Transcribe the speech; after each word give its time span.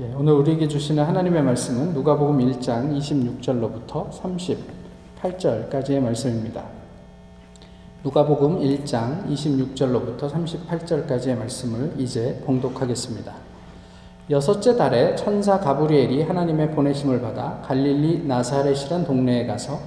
예, 0.00 0.14
오늘 0.16 0.34
우리에게 0.34 0.68
주시는 0.68 1.02
하나님의 1.02 1.42
말씀은 1.42 1.92
누가복음 1.92 2.38
1장 2.38 2.96
26절로부터 2.96 4.08
38절까지의 5.20 5.98
말씀입니다. 5.98 6.62
누가복음 8.04 8.60
1장 8.60 9.26
26절로부터 9.26 10.30
38절까지의 10.30 11.36
말씀을 11.36 11.94
이제 11.98 12.40
봉독하겠습니다. 12.46 13.34
여섯째 14.30 14.76
달에 14.76 15.16
천사 15.16 15.58
가브리엘이 15.58 16.22
하나님의 16.22 16.70
보내심을 16.70 17.20
받아 17.20 17.60
갈릴리 17.64 18.24
나사렛이란 18.24 19.04
동네에 19.04 19.46
가서 19.48 19.80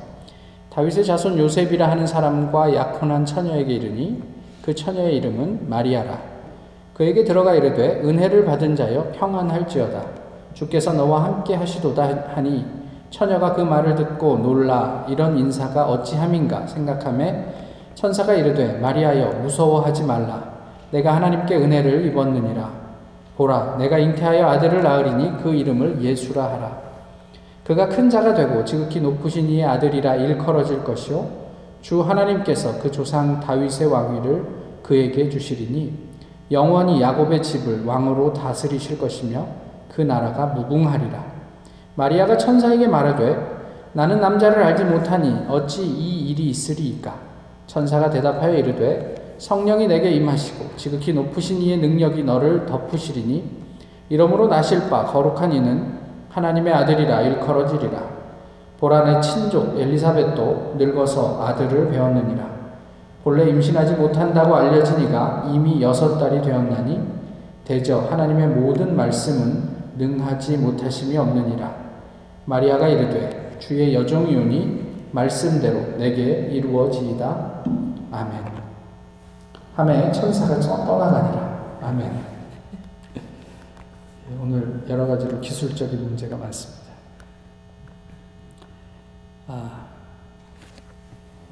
다윗의 0.72 1.06
자손 1.06 1.40
요셉이라 1.40 1.90
하는 1.90 2.06
사람과 2.06 2.76
약혼한 2.76 3.26
처녀에게 3.26 3.76
이르니 3.76 4.22
그 4.62 4.76
처녀의 4.76 5.16
이름은 5.16 5.70
마리아라. 5.70 6.31
그에게 6.94 7.24
들어가 7.24 7.54
이르되 7.54 8.02
은혜를 8.04 8.46
받은 8.46 8.76
자여 8.76 9.12
평안할지어다. 9.14 10.04
주께서 10.54 10.94
너와 10.94 11.24
함께 11.24 11.56
하시도다 11.56 12.34
하니 12.36 12.66
처녀가 13.10 13.54
그 13.54 13.62
말을 13.62 13.96
듣고 13.96 14.38
놀라 14.38 15.06
이런 15.08 15.38
인사가 15.38 15.86
어찌함인가 15.88 16.68
생각함에 16.68 17.54
천사가 17.96 18.34
이르되 18.34 18.80
마리아여 18.80 19.42
무서워하지 19.42 20.04
말라. 20.04 20.52
내가 20.92 21.16
하나님께 21.16 21.56
은혜를 21.56 22.06
입었느니라. 22.08 22.82
보라 23.38 23.78
내가 23.78 23.98
잉태하여 23.98 24.46
아들을 24.46 24.84
낳으리니 24.84 25.38
그 25.42 25.54
이름을 25.54 26.02
예수라 26.02 26.44
하라. 26.44 26.82
그가 27.66 27.88
큰 27.88 28.10
자가 28.10 28.34
되고 28.34 28.64
지극히 28.66 29.00
높으신 29.00 29.48
이의 29.48 29.64
아들이라 29.66 30.16
일컬어질 30.16 30.84
것이요. 30.84 31.42
주 31.82 32.02
하나님께서 32.02 32.80
그 32.80 32.92
조상 32.92 33.40
다윗의 33.40 33.88
왕위를 33.88 34.46
그에게 34.84 35.30
주시리니 35.30 36.11
영원히 36.52 37.02
야곱의 37.02 37.42
집을 37.42 37.86
왕으로 37.86 38.34
다스리실 38.34 39.00
것이며 39.00 39.48
그 39.90 40.02
나라가 40.02 40.48
무궁하리라. 40.48 41.24
마리아가 41.96 42.38
천사에게 42.38 42.88
말하되 42.88 43.62
나는 43.94 44.20
남자를 44.20 44.64
알지 44.64 44.86
못하니 44.86 45.46
어찌 45.50 45.84
이 45.84 46.30
일이 46.30 46.50
있으리이까? 46.50 47.14
천사가 47.68 48.10
대답하여 48.10 48.56
이르되 48.56 49.36
성령이 49.38 49.88
내게 49.88 50.12
임하시고 50.12 50.76
지극히 50.76 51.14
높으신 51.14 51.62
이의 51.62 51.78
능력이 51.78 52.24
너를 52.24 52.66
덮으시리니 52.66 53.62
이러므로 54.10 54.48
나실 54.48 54.90
바 54.90 55.06
거룩한 55.06 55.54
이는 55.54 56.00
하나님의 56.30 56.74
아들이라 56.74 57.22
일컬어지리라. 57.22 58.22
보라 58.80 59.04
내 59.04 59.22
친족 59.22 59.80
엘리사벳도 59.80 60.76
늙어서 60.78 61.44
아들을 61.46 61.92
배웠느니라. 61.92 62.61
본래 63.24 63.48
임신하지 63.50 63.94
못한다고 63.94 64.56
알려진 64.56 65.02
이가 65.02 65.48
이미 65.52 65.82
여섯 65.82 66.18
달이 66.18 66.42
되었나니 66.42 67.00
대저 67.66 68.00
하나님의 68.00 68.48
모든 68.48 68.96
말씀은 68.96 69.82
능하지 69.98 70.58
못하심이 70.58 71.16
없느니라. 71.18 71.74
마리아가 72.46 72.88
이르되 72.88 73.58
주의 73.60 73.94
여종이오니 73.94 75.10
말씀대로 75.12 75.98
내게 75.98 76.48
이루어지이다. 76.52 77.64
아멘. 78.12 78.44
함에 79.76 80.12
천사가 80.12 80.60
떠나가니라. 80.60 81.78
아멘. 81.84 82.12
오늘 84.42 84.84
여러 84.90 85.06
가지로 85.06 85.40
기술적인 85.40 86.02
문제가 86.04 86.36
많습니다. 86.38 86.82
아, 89.48 89.86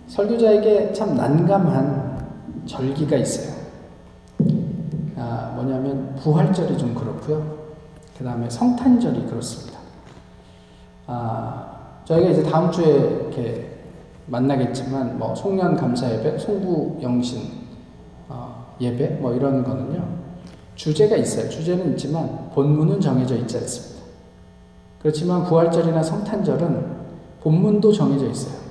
설교자에게 0.10 0.92
참 0.92 1.16
난감한 1.16 2.66
절기가 2.66 3.16
있어요. 3.18 3.56
아, 5.18 5.54
뭐냐면 5.56 6.16
부활절이 6.16 6.78
좀 6.78 6.94
그렇고요. 6.96 7.60
그 8.18 8.24
다음에 8.24 8.50
성탄절이 8.50 9.28
그렇습니다. 9.28 9.80
아, 11.08 12.02
저희가 12.06 12.30
이제 12.30 12.44
다음 12.44 12.72
주에 12.72 12.86
이렇게 12.88 13.78
만나겠지만 14.26 15.18
뭐 15.18 15.34
송년 15.36 15.76
감사 15.76 16.12
예배, 16.12 16.38
송구 16.38 17.00
영신 17.02 17.42
어, 18.28 18.76
예배 18.80 19.18
뭐 19.22 19.34
이런 19.34 19.64
거는요 19.64 20.04
주제가 20.76 21.16
있어요. 21.18 21.50
주제는 21.50 21.92
있지만 21.92 22.50
본문은 22.54 23.02
정해져 23.02 23.36
있지 23.36 23.58
않습니다. 23.58 24.06
그렇지만 25.02 25.44
부활절이나 25.46 26.04
성탄절은 26.04 27.00
본문도 27.42 27.92
정해져 27.92 28.28
있어요. 28.28 28.69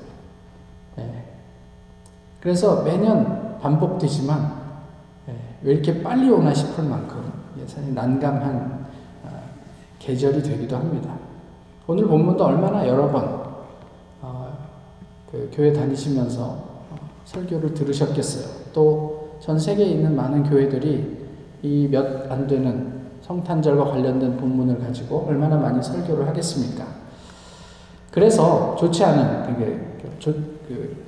그래서 2.40 2.82
매년 2.82 3.58
반복되지만 3.60 4.52
예, 5.28 5.34
왜 5.62 5.72
이렇게 5.74 6.02
빨리 6.02 6.30
오나 6.30 6.54
싶을 6.54 6.84
만큼 6.84 7.32
사실 7.66 7.92
난감한 7.94 8.86
어, 9.24 9.28
계절이 9.98 10.42
되기도 10.42 10.76
합니다. 10.76 11.14
오늘 11.86 12.06
본문도 12.06 12.44
얼마나 12.44 12.86
여러 12.86 13.10
번 13.10 13.24
어, 14.22 14.58
그 15.30 15.50
교회 15.52 15.72
다니시면서 15.72 16.42
어, 16.44 16.96
설교를 17.24 17.74
들으셨겠어요. 17.74 18.72
또 18.72 19.18
전 19.40 19.56
세계에 19.58 19.86
있는 19.86 20.16
많은 20.16 20.42
교회들이 20.44 21.16
이 21.62 21.88
몇 21.90 22.26
안 22.30 22.46
되는 22.46 22.98
성탄절과 23.22 23.84
관련된 23.84 24.36
본문을 24.36 24.78
가지고 24.80 25.26
얼마나 25.28 25.56
많이 25.56 25.82
설교를 25.82 26.26
하겠습니까? 26.28 26.84
그래서 28.10 28.74
좋지 28.76 29.04
않은 29.04 29.42
그게 29.54 29.96
그, 30.66 31.07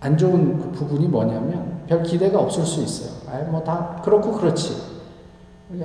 안 0.00 0.16
좋은 0.16 0.58
그 0.58 0.70
부분이 0.72 1.08
뭐냐면 1.08 1.82
별 1.86 2.02
기대가 2.02 2.40
없을 2.40 2.64
수 2.64 2.82
있어요. 2.82 3.10
아, 3.28 3.38
뭐다 3.50 4.00
그렇고 4.02 4.32
그렇지. 4.32 4.90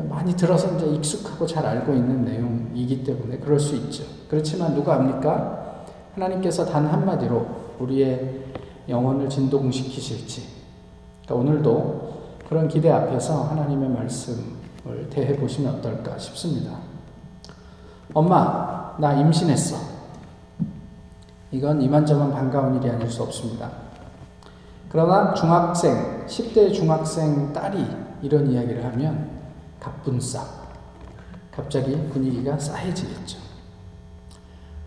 많이 0.10 0.36
들어서 0.36 0.76
이제 0.76 0.88
익숙하고 0.88 1.46
잘 1.46 1.66
알고 1.66 1.94
있는 1.94 2.26
내용이기 2.26 3.04
때문에 3.04 3.38
그럴 3.38 3.60
수 3.60 3.76
있죠. 3.76 4.04
그렇지만 4.28 4.74
누가 4.74 4.96
압니까? 4.96 5.84
하나님께서 6.16 6.66
단 6.66 6.88
한마디로 6.88 7.46
우리의 7.80 8.46
영혼을 8.90 9.30
진동시키실지. 9.30 10.44
그러니까 11.26 11.36
오늘도 11.36 12.16
그런 12.50 12.68
기대 12.68 12.90
앞에서 12.90 13.44
하나님의 13.44 13.90
말씀을 13.90 15.10
대해 15.12 15.36
보시면 15.36 15.76
어떨까 15.76 16.18
싶습니다. 16.18 16.78
엄마, 18.14 18.96
나 18.98 19.14
임신했어. 19.14 19.78
이건 21.52 21.82
이만저만 21.82 22.32
반가운 22.32 22.76
일이 22.76 22.90
아닐 22.90 23.10
수 23.10 23.22
없습니다. 23.24 23.85
그러나 24.96 25.34
중학생, 25.34 26.26
10대 26.26 26.74
중학생 26.74 27.52
딸이 27.52 27.86
이런 28.22 28.50
이야기를 28.50 28.82
하면 28.86 29.30
갑분싸. 29.78 30.42
갑자기 31.52 31.98
분위기가 32.14 32.58
싸해지겠죠. 32.58 33.38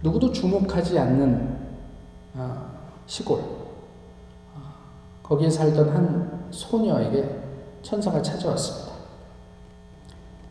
누구도 0.03 0.33
주목하지 0.33 0.99
않는 0.99 1.59
어, 2.37 2.71
시골. 3.05 3.39
어, 3.41 4.63
거기에 5.23 5.51
살던 5.51 5.91
한 5.91 6.47
소녀에게 6.53 7.43
천사가 7.83 8.23
찾아왔습니다. 8.23 8.95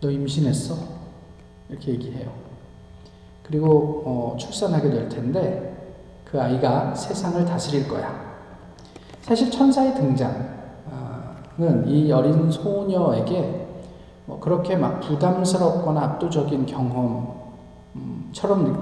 너 0.02 0.12
임신했어? 0.12 0.78
이렇게 1.70 1.94
얘기해요. 1.94 2.32
그리고 3.42 4.04
어, 4.06 4.38
출산하게 4.38 4.92
될 4.92 5.10
텐데 5.10 5.98
그 6.26 6.40
아이가 6.40 6.94
세상을 6.94 7.44
다스릴 7.44 7.88
거야. 7.88 8.37
사실 9.28 9.52
천사의 9.52 9.94
등장은 9.94 11.86
이 11.86 12.10
어린 12.14 12.50
소녀에게 12.50 13.68
뭐 14.26 14.40
그렇게 14.40 14.78
막 14.78 15.02
부담스럽거나 15.02 16.02
압도적인 16.02 16.66
경험처럼 16.66 17.36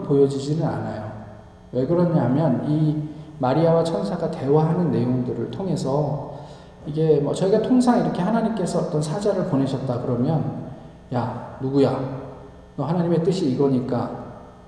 보여지지는 0.05 0.63
않아요. 0.63 1.11
왜 1.71 1.87
그러냐면 1.87 2.63
이 2.69 2.95
마리아와 3.39 3.83
천사가 3.83 4.29
대화하는 4.29 4.91
내용들을 4.91 5.49
통해서 5.49 6.35
이게 6.85 7.19
뭐 7.19 7.33
저희가 7.33 7.63
통상 7.63 8.01
이렇게 8.01 8.21
하나님께서 8.21 8.81
어떤 8.81 9.01
사자를 9.01 9.45
보내셨다 9.45 10.01
그러면 10.01 10.65
야 11.11 11.57
누구야 11.59 11.99
너 12.77 12.83
하나님의 12.83 13.23
뜻이 13.23 13.49
이거니까 13.49 14.25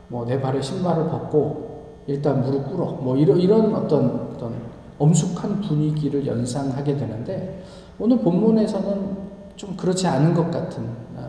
뭐 0.07 0.25
내 0.25 0.41
발에 0.41 0.59
신발을 0.59 1.07
벗고 1.07 1.99
일단 2.07 2.41
무릎 2.41 2.71
꿇어 2.71 2.93
뭐 2.93 3.15
이런 3.15 3.37
이런 3.37 3.75
어떤 3.75 4.31
어떤 4.33 4.66
엄숙한 4.99 5.61
분위기를 5.61 6.25
연상하게 6.25 6.97
되는데 6.97 7.63
오늘 7.99 8.17
본문에서는 8.19 9.17
좀 9.55 9.75
그렇지 9.75 10.07
않은 10.07 10.33
것 10.33 10.51
같은 10.51 10.87
아, 11.17 11.27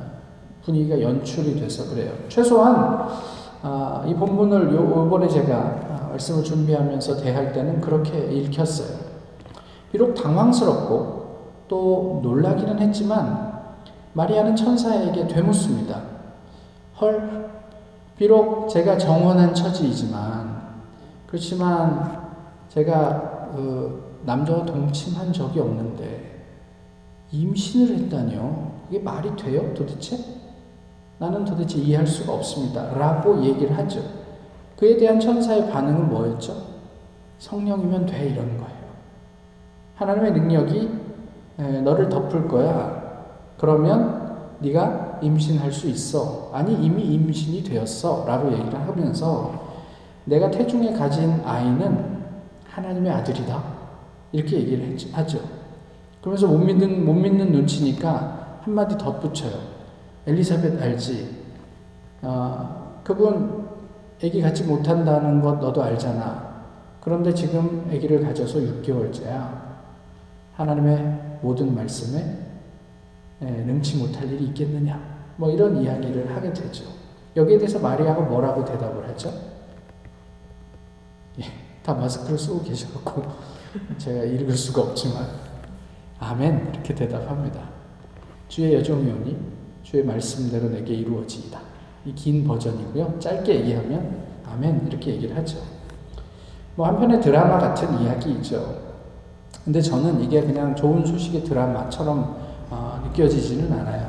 분위기가 0.62 1.00
연출이 1.00 1.58
돼서 1.58 1.88
그래요. 1.88 2.12
최소한 2.28 3.08
아, 3.62 4.04
이 4.06 4.14
본문을 4.14 4.72
요번에 4.74 5.28
제가 5.28 5.56
아, 5.56 6.08
말씀을 6.10 6.44
준비하면서 6.44 7.16
대할 7.16 7.52
때는 7.52 7.80
그렇게 7.80 8.18
읽혔어요. 8.32 9.08
비록 9.90 10.14
당황스럽고 10.14 11.18
또 11.68 12.20
놀라기는 12.22 12.78
했지만 12.78 13.48
마리아는 14.12 14.56
천사에게 14.56 15.26
되묻습니다. 15.26 16.00
헐, 17.00 17.50
비록 18.16 18.68
제가 18.68 18.98
정원한 18.98 19.54
처지이지만 19.54 20.58
그렇지만 21.26 22.28
제가 22.68 23.37
그 23.52 24.20
남자와 24.24 24.64
동침한 24.64 25.32
적이 25.32 25.60
없는데 25.60 26.44
임신을 27.30 27.96
했다뇨? 27.96 28.72
이게 28.88 28.98
말이 29.00 29.34
돼요, 29.36 29.74
도대체? 29.74 30.18
나는 31.18 31.44
도대체 31.44 31.78
이해할 31.78 32.06
수가 32.06 32.32
없습니다. 32.34 32.94
라고 32.94 33.42
얘기를 33.42 33.76
하죠. 33.76 34.00
그에 34.76 34.96
대한 34.96 35.18
천사의 35.18 35.70
반응은 35.70 36.08
뭐였죠? 36.08 36.54
성령이면 37.38 38.06
돼 38.06 38.28
이런 38.30 38.56
거예요. 38.56 38.78
하나님의 39.96 40.32
능력이 40.32 40.88
너를 41.84 42.08
덮을 42.08 42.46
거야. 42.48 43.24
그러면 43.58 44.54
네가 44.60 45.18
임신할 45.20 45.72
수 45.72 45.88
있어. 45.88 46.50
아니 46.52 46.74
이미 46.74 47.02
임신이 47.02 47.64
되었어. 47.64 48.24
라고 48.26 48.52
얘기를 48.52 48.74
하면서 48.74 49.68
내가 50.24 50.50
태중에 50.50 50.92
가진 50.92 51.40
아이는 51.44 52.17
하나님의 52.78 53.10
아들이다. 53.12 53.62
이렇게 54.32 54.58
얘기를 54.58 54.96
하죠. 55.12 55.40
그러면서 56.20 56.46
못 56.46 56.58
믿는, 56.58 57.04
못 57.04 57.12
믿는 57.14 57.52
눈치니까 57.52 58.60
한마디 58.62 58.96
덧붙여요. 58.96 59.58
엘리사벳 60.26 60.80
알지? 60.80 61.38
어, 62.22 63.00
그분 63.02 63.66
아기 64.22 64.40
갖지 64.42 64.64
못한다는 64.64 65.40
것 65.40 65.58
너도 65.58 65.82
알잖아. 65.82 66.48
그런데 67.00 67.32
지금 67.32 67.88
아기를 67.88 68.22
가져서 68.22 68.58
6개월째야. 68.58 69.68
하나님의 70.54 71.38
모든 71.40 71.74
말씀에 71.74 72.36
예, 73.42 73.46
능치 73.46 73.96
못할 73.98 74.30
일이 74.30 74.46
있겠느냐. 74.46 75.00
뭐 75.36 75.50
이런 75.50 75.76
이야기를 75.80 76.34
하게 76.34 76.52
되죠. 76.52 76.84
여기에 77.36 77.58
대해서 77.58 77.78
마리아가 77.78 78.20
뭐라고 78.20 78.64
대답을 78.64 79.08
하죠? 79.08 79.32
예, 81.88 81.92
다 81.92 81.94
마스크를 81.94 82.38
쓰고 82.38 82.62
계셔갖고 82.62 83.22
제가 83.96 84.24
읽을 84.24 84.54
수가 84.54 84.82
없지만 84.82 85.26
아멘 86.18 86.70
이렇게 86.74 86.94
대답합니다. 86.94 87.60
주의 88.48 88.74
여종이 88.74 89.10
오니 89.10 89.36
주의 89.82 90.04
말씀대로 90.04 90.68
내게 90.68 90.94
이루어지이다. 90.94 91.58
이 92.04 92.12
긴 92.14 92.46
버전이고요. 92.46 93.18
짧게 93.18 93.60
얘기하면 93.60 94.24
아멘 94.46 94.86
이렇게 94.86 95.12
얘기를 95.14 95.34
하죠. 95.36 95.58
뭐 96.74 96.86
한편의 96.86 97.20
드라마 97.20 97.58
같은 97.58 98.00
이야기이죠. 98.02 98.88
근데 99.64 99.80
저는 99.80 100.22
이게 100.22 100.42
그냥 100.42 100.76
좋은 100.76 101.04
소식의 101.04 101.44
드라마처럼 101.44 102.36
어, 102.70 103.00
느껴지지는 103.06 103.72
않아요. 103.72 104.08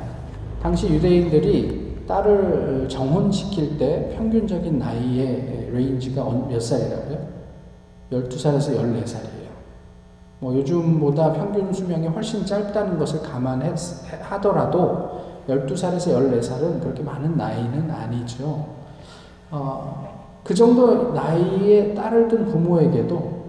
당시 0.62 0.88
유대인들이 0.88 2.04
딸을 2.06 2.88
정혼시킬 2.88 3.78
때 3.78 4.12
평균적인 4.16 4.78
나이의 4.78 5.70
range가 5.72 6.24
몇 6.24 6.60
살이라고요? 6.60 7.29
12살에서 8.10 8.76
14살이에요. 8.76 9.50
뭐 10.40 10.54
요즘보다 10.56 11.32
평균 11.32 11.72
수명이 11.72 12.08
훨씬 12.08 12.44
짧다는 12.46 12.98
것을 12.98 13.22
감안하더라도 13.22 15.10
12살에서 15.48 16.14
14살은 16.16 16.80
그렇게 16.80 17.02
많은 17.02 17.36
나이는 17.36 17.90
아니죠. 17.90 18.66
어, 19.50 20.40
그 20.42 20.54
정도 20.54 21.12
나이에 21.12 21.94
딸을 21.94 22.28
둔 22.28 22.46
부모에게도 22.46 23.40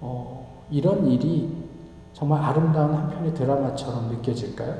어, 0.00 0.66
이런 0.70 1.06
일이 1.06 1.62
정말 2.12 2.42
아름다운 2.42 2.94
한편의 2.94 3.34
드라마처럼 3.34 4.08
느껴질까요? 4.10 4.74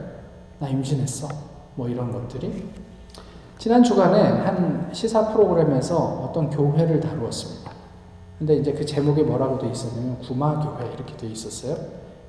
나 0.59 0.69
임신했어. 0.69 1.29
뭐 1.75 1.89
이런 1.89 2.13
것들이. 2.13 2.71
지난 3.59 3.83
주간에 3.83 4.21
한 4.21 4.91
시사 4.93 5.29
프로그램에서 5.29 5.97
어떤 5.97 6.51
교회를 6.51 7.01
다루었습니다. 7.01 7.62
근데 8.43 8.57
이제 8.57 8.73
그 8.73 8.85
제목에 8.85 9.23
뭐라고 9.23 9.57
돼 9.57 9.71
있었냐면 9.71 10.19
구마교회 10.19 10.93
이렇게 10.95 11.17
돼 11.17 11.29
있었어요. 11.29 11.77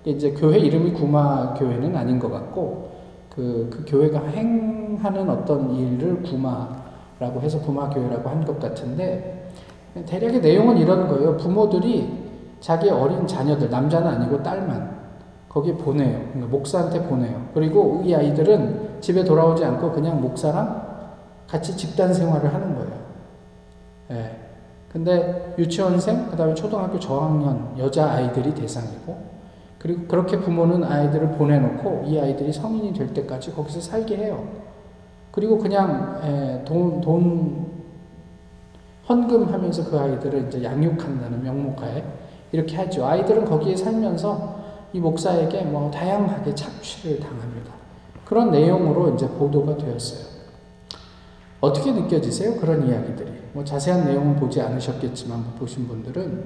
이제 0.06 0.30
교회 0.34 0.60
이름이 0.60 0.94
구마교회는 0.94 1.96
아닌 1.96 2.20
것 2.20 2.30
같고 2.30 2.92
그, 3.32 3.68
그 3.72 3.84
교회가 3.88 4.20
행하는 4.28 5.28
어떤 5.28 5.74
일을 5.74 6.22
구마라고 6.22 7.42
해서 7.42 7.60
구마교회라고 7.62 8.30
한 8.30 8.46
것 8.46 8.60
같은데 8.60 9.50
대략의 10.06 10.42
내용은 10.42 10.78
이런 10.78 11.08
거예요. 11.08 11.36
부모들이 11.38 12.08
자기 12.60 12.92
어린 12.92 13.26
자녀들, 13.26 13.72
남자는 13.72 14.08
아니고 14.08 14.44
딸만 14.44 14.96
거기에 15.50 15.74
보내요. 15.74 16.28
그러니까 16.32 16.46
목사한테 16.56 17.08
보내요. 17.08 17.48
그리고 17.56 18.04
이 18.06 18.14
아이들은 18.14 19.02
집에 19.02 19.24
돌아오지 19.24 19.66
않고 19.66 19.92
그냥 19.92 20.22
목사랑 20.22 21.10
같이 21.48 21.76
집단 21.76 22.14
생활을 22.14 22.54
하는 22.54 22.76
거예요. 22.76 22.92
예. 24.12 24.44
근데 24.94 25.56
유치원생, 25.58 26.30
그 26.30 26.38
다음에 26.38 26.54
초등학교 26.54 27.00
저학년 27.00 27.74
여자 27.80 28.12
아이들이 28.12 28.54
대상이고, 28.54 29.18
그리고 29.80 30.08
그렇게 30.08 30.40
부모는 30.40 30.84
아이들을 30.84 31.32
보내놓고 31.32 32.04
이 32.06 32.20
아이들이 32.20 32.54
성인이 32.54 32.94
될 32.94 33.12
때까지 33.12 33.52
거기서 33.54 33.82
살게 33.82 34.18
해요. 34.18 34.48
그리고 35.32 35.58
그냥 35.58 36.22
에, 36.24 36.64
돈, 36.64 37.02
돈 37.02 37.66
헌금 39.10 39.52
하면서 39.52 39.84
그 39.84 40.00
아이들을 40.00 40.48
이제 40.48 40.64
양육한다는 40.64 41.44
명목하에 41.44 42.04
이렇게 42.52 42.78
하죠. 42.78 43.06
아이들은 43.06 43.46
거기에 43.46 43.76
살면서 43.76 44.62
이 44.94 45.00
목사에게 45.00 45.64
뭐 45.64 45.90
다양하게 45.90 46.54
착취를 46.54 47.20
당합니다. 47.20 47.74
그런 48.24 48.52
내용으로 48.52 49.16
이제 49.16 49.28
보도가 49.28 49.76
되었어요. 49.76 50.33
어떻게 51.64 51.94
느껴지세요? 51.94 52.60
그런 52.60 52.86
이야기들이. 52.86 53.32
뭐 53.54 53.64
자세한 53.64 54.04
내용은 54.04 54.36
보지 54.36 54.60
않으셨겠지만 54.60 55.56
보신 55.58 55.88
분들은 55.88 56.44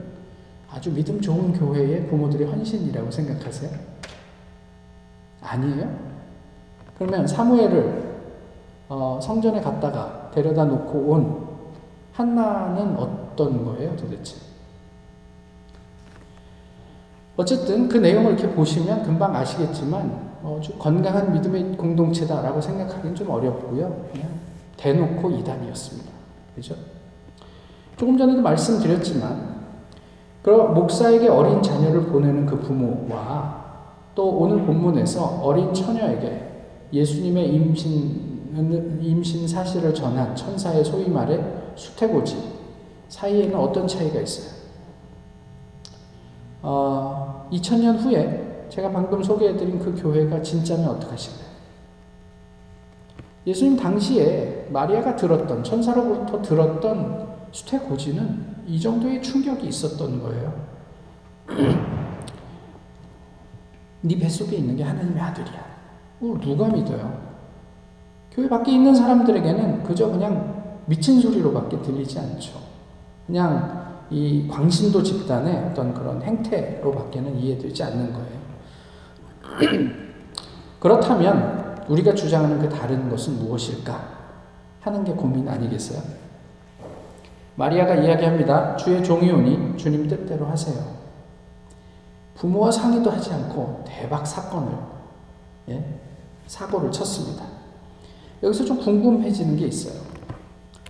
아주 0.70 0.94
믿음 0.94 1.20
좋은 1.20 1.54
교회의 1.54 2.06
부모들의 2.06 2.48
헌신이라고 2.48 3.10
생각하세요? 3.10 3.72
아니에요? 5.42 5.92
그러면 7.00 7.26
사무엘을 7.26 8.18
어, 8.90 9.20
성전에 9.20 9.60
갔다가 9.60 10.30
데려다 10.36 10.66
놓고 10.66 11.00
온 11.00 11.48
한나는 12.14 12.96
어떤 12.98 13.66
거예요, 13.66 13.96
도대체? 13.96 14.36
어쨌든 17.38 17.90
그 17.90 17.98
내용을 17.98 18.34
이렇게 18.34 18.54
보시면 18.54 19.02
금방 19.02 19.36
아시겠지만 19.36 20.38
어, 20.44 20.60
좀 20.62 20.78
건강한 20.78 21.34
믿음의 21.34 21.76
공동체다라고 21.76 22.62
생각하기는 22.62 23.16
좀 23.16 23.32
어렵고요. 23.32 24.06
그냥 24.12 24.48
대놓고 24.78 25.32
이단이었습니다. 25.32 26.12
그죠? 26.56 26.76
조금 27.98 28.18
전에도 28.18 28.42
말씀드렸지만, 28.42 29.58
그 30.42 30.52
목사에게 30.52 31.28
어린 31.28 31.62
자녀를 31.62 32.06
보내는 32.06 32.46
그 32.46 32.60
부모와 32.60 33.66
또 34.16 34.30
오늘 34.30 34.66
본문에서 34.66 35.42
어린 35.44 35.74
처녀에게 35.74 36.48
예수님의 36.94 37.54
임신, 37.54 39.00
임신 39.02 39.48
사실을 39.48 39.94
전한 39.94 40.36
천사의 40.36 40.86
소위 40.86 41.10
말해 41.10 41.40
수태고지 41.76 42.58
사이에는 43.10 43.56
어떤 43.56 43.88
차이가 43.88 44.20
있어요? 44.22 44.58
어, 46.62 47.48
2000년 47.52 48.00
후에 48.00 48.68
제가 48.70 48.92
방금 48.92 49.22
소개해드린 49.22 49.80
그 49.80 50.02
교회가 50.02 50.42
진짜면 50.42 50.88
어떡하실까요? 50.90 51.47
예수님 53.48 53.76
당시에 53.78 54.68
마리아가 54.72 55.16
들었던, 55.16 55.64
천사로부터 55.64 56.42
들었던 56.42 57.30
수태고지는 57.54 58.58
이 58.68 58.78
정도의 58.78 59.24
충격이 59.24 59.66
있었던 59.68 60.22
거예요. 60.22 60.54
네 64.04 64.20
뱃속에 64.20 64.58
있는 64.58 64.76
게 64.76 64.84
하나님의 64.84 65.22
아들이야. 65.22 65.66
어, 66.20 66.38
누가 66.42 66.68
믿어요? 66.68 67.26
교회 68.32 68.50
밖에 68.50 68.74
있는 68.74 68.94
사람들에게는 68.94 69.84
그저 69.84 70.12
그냥 70.12 70.82
미친 70.86 71.22
소리로밖에 71.22 71.82
들리지 71.82 72.20
않죠. 72.20 72.60
그냥 73.26 74.04
이 74.10 74.46
광신도 74.50 75.02
집단의 75.02 75.70
어떤 75.70 75.94
그런 75.94 76.22
행태로밖에는 76.22 77.40
이해되지 77.40 77.82
않는 77.82 78.12
거예요. 78.12 78.38
그렇다면 80.82 81.67
우리가 81.90 82.14
주장하는 82.14 82.60
그 82.60 82.70
다른 82.70 83.10
것은 83.10 83.40
무엇일까? 83.40 84.18
하는 84.82 85.04
게 85.04 85.12
고민 85.14 85.48
아니겠어요? 85.48 86.02
마리아가 87.56 87.96
이야기합니다. 87.96 88.78
주의 88.78 89.04
종이 89.04 89.32
오니 89.32 89.78
주님 89.78 90.08
뜻대로 90.08 90.46
하세요. 90.46 90.78
부모와 92.36 92.70
상의도 92.72 93.10
하지 93.10 93.34
않고 93.34 93.84
대박 93.86 94.26
사건을, 94.26 94.78
예? 95.70 95.84
사고를 96.46 96.92
쳤습니다. 96.92 97.44
여기서 98.44 98.64
좀 98.64 98.78
궁금해지는 98.78 99.58
게 99.58 99.66
있어요. 99.66 100.00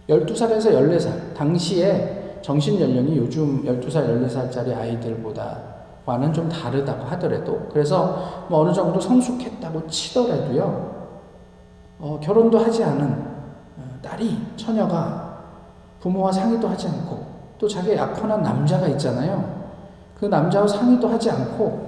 12살에서 0.09 0.71
14살, 0.71 1.33
당시에 1.33 2.39
정신 2.41 2.79
연령이 2.79 3.17
요즘 3.17 3.63
12살, 3.63 4.27
14살짜리 4.27 4.75
아이들보다 4.75 5.76
와는 6.07 6.33
좀 6.33 6.49
다르다고 6.49 7.03
하더라도 7.03 7.67
그래서 7.71 8.45
뭐 8.49 8.61
어느 8.61 8.73
정도 8.73 8.99
성숙했다고 8.99 9.87
치더라도요 9.87 10.97
어, 11.99 12.19
결혼도 12.21 12.57
하지 12.57 12.83
않은 12.83 13.05
어, 13.77 13.99
딸이 14.01 14.37
처녀가 14.55 15.43
부모와 15.99 16.31
상의도 16.31 16.67
하지 16.67 16.87
않고 16.87 17.25
또 17.59 17.67
자기 17.67 17.93
약혼한 17.93 18.41
남자가 18.41 18.87
있잖아요 18.87 19.67
그 20.17 20.25
남자와 20.25 20.65
상의도 20.67 21.07
하지 21.07 21.29
않고 21.29 21.87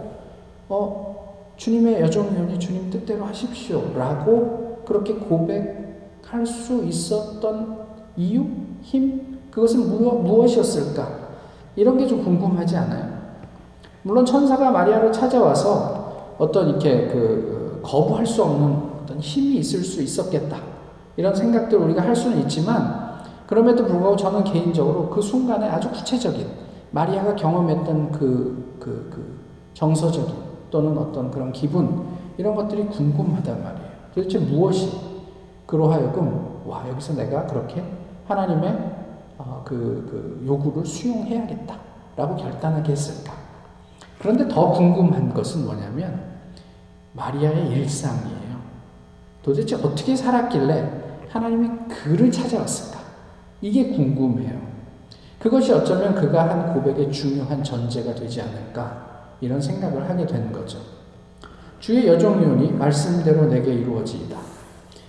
어 0.69 1.53
주님의 1.57 2.01
여종이오니 2.01 2.59
주님 2.59 2.91
뜻대로 2.91 3.25
하십시오 3.25 3.93
라고 3.95 4.83
그렇게 4.85 5.15
고백하는 5.15 5.89
할수 6.29 6.83
있었던 6.85 7.79
이유, 8.15 8.45
힘, 8.81 9.39
그것은 9.49 9.89
무엇, 9.89 10.21
무엇이었을까? 10.21 11.29
이런 11.75 11.97
게 11.97 12.05
좀 12.05 12.23
궁금하지 12.23 12.77
않아요? 12.77 13.18
물론 14.03 14.25
천사가 14.25 14.71
마리아를 14.71 15.11
찾아와서 15.11 16.35
어떤 16.37 16.69
이렇게 16.69 17.07
그 17.07 17.81
거부할 17.83 18.25
수 18.25 18.43
없는 18.43 18.77
어떤 19.03 19.19
힘이 19.19 19.57
있을 19.57 19.83
수 19.83 20.01
있었겠다. 20.01 20.57
이런 21.17 21.35
생각들을 21.35 21.83
우리가 21.85 22.01
할 22.01 22.15
수는 22.15 22.39
있지만 22.41 23.09
그럼에도 23.45 23.85
불구하고 23.85 24.15
저는 24.15 24.43
개인적으로 24.43 25.09
그 25.09 25.21
순간에 25.21 25.67
아주 25.67 25.91
구체적인 25.91 26.47
마리아가 26.91 27.35
경험했던 27.35 28.11
그, 28.11 28.77
그, 28.79 29.09
그 29.11 29.39
정서적인 29.73 30.33
또는 30.71 30.97
어떤 30.97 31.31
그런 31.31 31.51
기분 31.51 32.05
이런 32.37 32.55
것들이 32.55 32.85
궁금하단 32.85 33.63
말이에요. 33.63 33.89
도대체 34.13 34.39
무엇이 34.39 34.91
그로 35.65 35.91
하여금 35.91 36.61
와 36.65 36.87
여기서 36.89 37.13
내가 37.13 37.45
그렇게 37.45 37.83
하나님의 38.27 38.99
어, 39.37 39.61
그, 39.65 39.75
그 40.09 40.45
요구를 40.45 40.85
수용해야겠다라고 40.85 42.35
결단하게 42.37 42.91
했을까? 42.91 43.38
그런데 44.19 44.47
더 44.47 44.71
궁금한 44.71 45.33
것은 45.33 45.65
뭐냐면 45.65 46.21
마리아의 47.13 47.69
일상이에요. 47.69 48.59
도대체 49.41 49.75
어떻게 49.75 50.15
살았길래 50.15 51.27
하나님이 51.29 51.69
그를 51.87 52.31
찾아왔을까? 52.31 52.99
이게 53.61 53.91
궁금해요. 53.91 54.59
그것이 55.39 55.71
어쩌면 55.71 56.13
그가 56.13 56.49
한 56.49 56.73
고백의 56.73 57.11
중요한 57.11 57.63
전제가 57.63 58.13
되지 58.13 58.41
않을까? 58.41 59.35
이런 59.41 59.61
생각을 59.61 60.09
하게 60.09 60.25
된 60.25 60.51
거죠. 60.51 60.79
주의 61.79 62.05
여종윤이 62.07 62.73
말씀대로 62.73 63.45
내게 63.45 63.73
이루어지이다. 63.73 64.37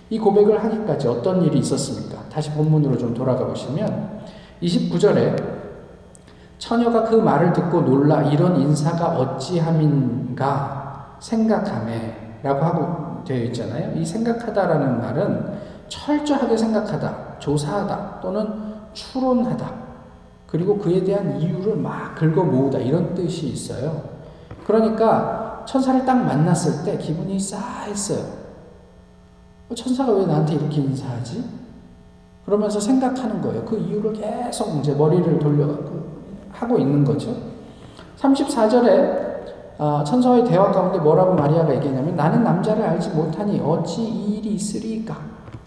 이 0.09 0.19
고백을 0.19 0.63
하기까지 0.63 1.09
어떤 1.09 1.43
일이 1.43 1.59
있었습니까? 1.59 2.29
다시 2.29 2.53
본문으로 2.53 2.97
좀 2.97 3.13
돌아가 3.13 3.45
보시면 3.47 4.21
29절에 4.63 5.60
처녀가 6.61 7.05
그 7.05 7.17
말을 7.17 7.55
듣고 7.55 7.81
놀라 7.81 8.21
이런 8.23 8.61
인사가 8.61 9.17
어찌함인가 9.19 11.17
생각함에 11.19 12.39
라고 12.43 12.65
하고 12.65 13.25
되어 13.25 13.45
있잖아요. 13.45 13.99
이 13.99 14.05
생각하다라는 14.05 15.01
말은 15.01 15.59
철저하게 15.89 16.57
생각하다, 16.57 17.39
조사하다 17.39 18.21
또는 18.21 18.75
추론하다 18.93 19.71
그리고 20.47 20.77
그에 20.79 21.03
대한 21.03 21.41
이유를 21.41 21.77
막 21.77 22.15
긁어 22.15 22.45
모으다 22.45 22.79
이런 22.79 23.15
뜻이 23.15 23.49
있어요. 23.49 24.03
그러니까 24.67 25.65
천사를 25.67 26.05
딱 26.05 26.15
만났을 26.15 26.85
때 26.85 26.99
기분이 26.99 27.41
싸했어요. 27.41 28.23
어, 29.71 29.75
천사가 29.75 30.13
왜 30.13 30.27
나한테 30.27 30.55
이렇게 30.55 30.83
인사하지? 30.83 31.43
그러면서 32.45 32.79
생각하는 32.81 33.41
거예요. 33.41 33.65
그 33.65 33.79
이유를 33.79 34.13
계속 34.13 34.77
이제 34.79 34.93
머리를 34.93 35.39
돌려 35.39 35.67
하고 36.53 36.79
있는 36.79 37.05
거죠. 37.05 37.35
34절에 38.19 39.31
어, 39.79 40.05
천사와의 40.05 40.45
대화 40.45 40.71
가운데 40.71 40.99
뭐라고 40.99 41.35
마리아가 41.35 41.75
얘기했냐면 41.75 42.15
나는 42.15 42.45
남자를 42.45 42.83
알지 42.85 43.11
못하니 43.11 43.61
어찌 43.65 44.03
이 44.03 44.37
일이 44.37 44.51
있으리까? 44.51 45.17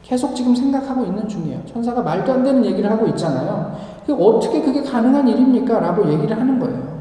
계속 0.04 0.36
지금 0.36 0.54
생각하고 0.56 1.04
있는 1.06 1.28
중이에요. 1.28 1.62
천사가 1.66 2.02
말도 2.02 2.32
안 2.32 2.44
되는 2.44 2.64
얘기를 2.64 2.92
하고 2.92 3.08
있잖아요. 3.08 3.76
어떻게 4.10 4.62
그게 4.62 4.84
가능한 4.84 5.28
일입니까? 5.28 5.80
라고 5.80 6.08
얘기를 6.12 6.40
하는 6.40 6.60
거예요. 6.60 6.94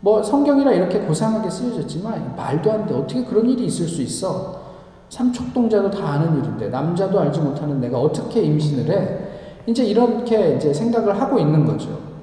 뭐 0.00 0.22
성경이라 0.22 0.72
이렇게 0.72 0.98
고상하게 1.00 1.48
쓰여졌지만 1.48 2.34
말도 2.36 2.72
안 2.72 2.86
돼. 2.86 2.94
어떻게 2.94 3.24
그런 3.24 3.48
일이 3.48 3.66
있을 3.66 3.86
수 3.86 4.02
있어? 4.02 4.64
삼척동자도 5.10 5.90
다 5.90 6.14
아는 6.14 6.38
일인데 6.38 6.68
남자도 6.68 7.20
알지 7.20 7.40
못하는 7.40 7.80
내가 7.80 8.00
어떻게 8.00 8.42
임신을 8.42 8.90
해? 8.90 9.18
이제 9.66 9.84
이렇게 9.84 10.56
이제 10.56 10.74
생각을 10.74 11.20
하고 11.20 11.38
있는 11.38 11.64
거죠. 11.64 12.13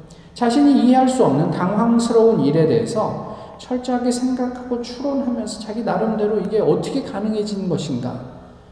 자신이 0.42 0.88
이해할 0.88 1.08
수 1.08 1.24
없는 1.24 1.52
당황스러운 1.52 2.40
일에 2.42 2.66
대해서 2.66 3.38
철저하게 3.60 4.10
생각하고 4.10 4.82
추론하면서 4.82 5.60
자기 5.60 5.84
나름대로 5.84 6.40
이게 6.40 6.60
어떻게 6.60 7.04
가능해진 7.04 7.70
것인가. 7.70 8.20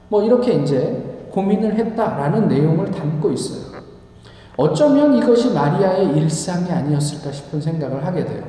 뭐 0.07 0.23
이렇게 0.23 0.53
이제 0.53 1.27
고민을 1.31 1.75
했다라는 1.75 2.47
내용을 2.47 2.89
담고 2.89 3.29
있어요. 3.33 3.81
어쩌면 4.57 5.13
이것이 5.13 5.53
마리아의 5.53 6.17
일상이 6.17 6.71
아니었을까 6.71 7.31
싶은 7.31 7.61
생각을 7.61 8.03
하게 8.03 8.25
돼요. 8.25 8.43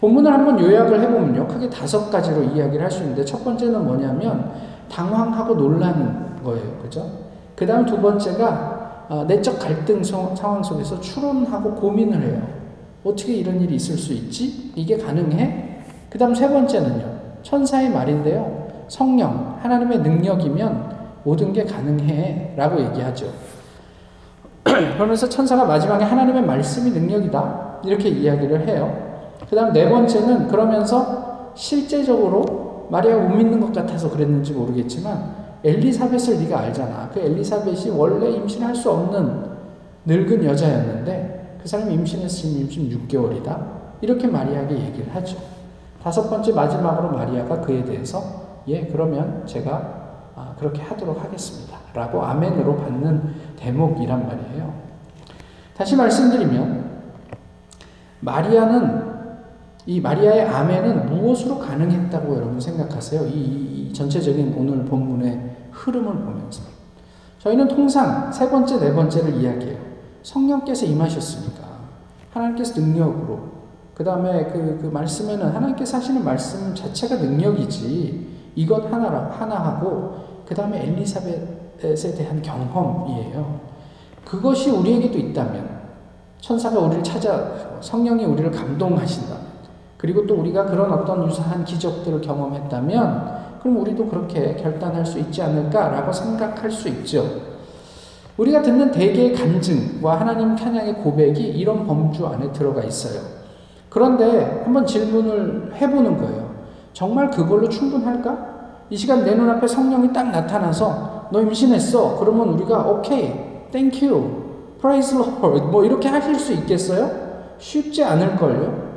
본문을 0.00 0.32
한번 0.32 0.58
요약을 0.58 1.00
해보면요. 1.00 1.46
크게 1.46 1.70
다섯 1.70 2.10
가지로 2.10 2.42
이야기를 2.42 2.82
할 2.82 2.90
수 2.90 3.02
있는데 3.02 3.24
첫 3.24 3.44
번째는 3.44 3.84
뭐냐면 3.84 4.50
당황하고 4.90 5.54
놀라는 5.54 6.42
거예요. 6.42 6.76
그죠? 6.82 7.08
그 7.54 7.64
다음 7.64 7.86
두 7.86 8.00
번째가 8.00 8.71
어, 8.71 8.71
내적 9.26 9.58
갈등 9.58 10.02
상황 10.02 10.62
속에서 10.62 11.00
추론하고 11.00 11.74
고민을 11.74 12.22
해요. 12.22 12.42
어떻게 13.04 13.34
이런 13.34 13.60
일이 13.60 13.74
있을 13.74 13.96
수 13.96 14.12
있지? 14.12 14.72
이게 14.74 14.96
가능해? 14.96 15.80
그 16.08 16.18
다음 16.18 16.34
세 16.34 16.48
번째는요. 16.48 17.20
천사의 17.42 17.90
말인데요. 17.90 18.68
성령, 18.88 19.58
하나님의 19.60 19.98
능력이면 20.00 20.92
모든 21.24 21.52
게 21.52 21.64
가능해. 21.64 22.54
라고 22.56 22.80
얘기하죠. 22.80 23.26
그러면서 24.64 25.28
천사가 25.28 25.64
마지막에 25.64 26.04
하나님의 26.04 26.42
말씀이 26.42 26.90
능력이다. 26.90 27.80
이렇게 27.84 28.08
이야기를 28.08 28.68
해요. 28.68 29.12
그 29.48 29.56
다음 29.56 29.72
네 29.72 29.88
번째는 29.88 30.48
그러면서 30.48 31.52
실제적으로 31.54 32.88
마리아가 32.90 33.22
못 33.22 33.34
믿는 33.36 33.60
것 33.60 33.72
같아서 33.72 34.10
그랬는지 34.10 34.52
모르겠지만 34.52 35.41
엘리사벳을 35.64 36.38
네가 36.40 36.60
알잖아. 36.60 37.10
그 37.12 37.20
엘리사벳이 37.20 37.90
원래 37.90 38.30
임신할 38.30 38.74
수 38.74 38.90
없는 38.90 39.52
늙은 40.04 40.44
여자였는데 40.44 41.58
그 41.62 41.68
사람이 41.68 42.04
지금 42.04 42.24
임신 42.24 42.90
6개월이다. 43.08 43.82
이렇게 44.00 44.26
마리아에게 44.26 44.74
얘기를 44.74 45.14
하죠. 45.14 45.36
다섯 46.02 46.28
번째 46.28 46.52
마지막으로 46.52 47.12
마리아가 47.12 47.60
그에 47.60 47.84
대해서 47.84 48.62
예 48.66 48.84
그러면 48.86 49.46
제가 49.46 50.02
아, 50.34 50.54
그렇게 50.58 50.82
하도록 50.82 51.22
하겠습니다. 51.22 51.78
라고 51.94 52.22
아멘으로 52.22 52.76
받는 52.76 53.34
대목이란 53.56 54.26
말이에요. 54.26 54.72
다시 55.76 55.94
말씀드리면 55.94 56.90
마리아는 58.20 59.12
이 59.86 60.00
마리아의 60.00 60.46
아멘은 60.46 61.06
무엇으로 61.06 61.58
가능했다고 61.58 62.36
여러분 62.36 62.60
생각하세요? 62.60 63.26
이, 63.26 63.88
이 63.90 63.92
전체적인 63.92 64.54
오늘 64.56 64.84
본문의 64.84 65.51
흐름을 65.82 66.12
보면서 66.12 66.62
저희는 67.38 67.68
통상 67.68 68.30
세 68.32 68.48
번째, 68.48 68.78
네 68.78 68.94
번째를 68.94 69.34
이야기해요. 69.34 69.78
성령께서 70.22 70.86
임하셨으니까 70.86 71.62
하나님께서 72.32 72.80
능력으로 72.80 73.52
그 73.94 74.04
다음에 74.04 74.46
그, 74.46 74.78
그 74.80 74.86
말씀에는 74.86 75.54
하나님께서 75.54 75.96
하시는 75.96 76.24
말씀 76.24 76.74
자체가 76.74 77.16
능력이지 77.16 78.52
이것 78.54 78.90
하나 78.90 79.56
하고 79.56 80.42
그 80.46 80.54
다음에 80.54 80.86
엘리사벳에 80.86 82.14
대한 82.16 82.40
경험이에요. 82.40 83.60
그것이 84.24 84.70
우리에게도 84.70 85.18
있다면 85.18 85.82
천사가 86.40 86.78
우리를 86.78 87.02
찾아 87.02 87.78
성령이 87.80 88.24
우리를 88.24 88.50
감동하신다. 88.50 89.36
그리고 89.96 90.26
또 90.26 90.34
우리가 90.36 90.66
그런 90.66 90.92
어떤 90.92 91.26
유사한 91.26 91.64
기적들을 91.64 92.20
경험했다면 92.20 93.41
그럼 93.62 93.76
우리도 93.78 94.06
그렇게 94.08 94.56
결단할 94.56 95.06
수 95.06 95.20
있지 95.20 95.40
않을까라고 95.40 96.12
생각할 96.12 96.68
수 96.68 96.88
있죠. 96.88 97.24
우리가 98.36 98.60
듣는 98.60 98.90
대개의 98.90 99.34
간증과 99.34 100.20
하나님 100.20 100.56
찬양의 100.56 100.94
고백이 100.94 101.40
이런 101.40 101.86
범주 101.86 102.26
안에 102.26 102.50
들어가 102.52 102.82
있어요. 102.82 103.22
그런데 103.88 104.62
한번 104.64 104.84
질문을 104.84 105.74
해보는 105.76 106.18
거예요. 106.18 106.50
정말 106.92 107.30
그걸로 107.30 107.68
충분할까? 107.68 108.52
이 108.90 108.96
시간 108.96 109.24
내 109.24 109.34
눈앞에 109.34 109.66
성령이 109.66 110.12
딱 110.12 110.30
나타나서 110.30 111.28
너 111.30 111.40
임신했어. 111.40 112.18
그러면 112.18 112.48
우리가 112.48 112.80
오케이, 112.80 113.32
thank 113.70 114.42
you, 114.80 114.94
praise 114.94 115.14
the 115.14 115.35
Lord 115.35 115.64
뭐 115.70 115.84
이렇게 115.84 116.08
하실 116.08 116.34
수 116.34 116.52
있겠어요? 116.52 117.10
쉽지 117.58 118.02
않을걸요. 118.02 118.90